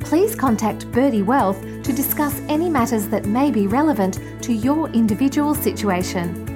Please 0.00 0.34
contact 0.34 0.90
Birdie 0.90 1.22
Wealth 1.22 1.60
to 1.82 1.92
discuss 1.92 2.40
any 2.48 2.68
matters 2.68 3.08
that 3.08 3.26
may 3.26 3.50
be 3.50 3.66
relevant 3.66 4.18
to 4.42 4.52
your 4.52 4.88
individual 4.90 5.54
situation. 5.54 6.47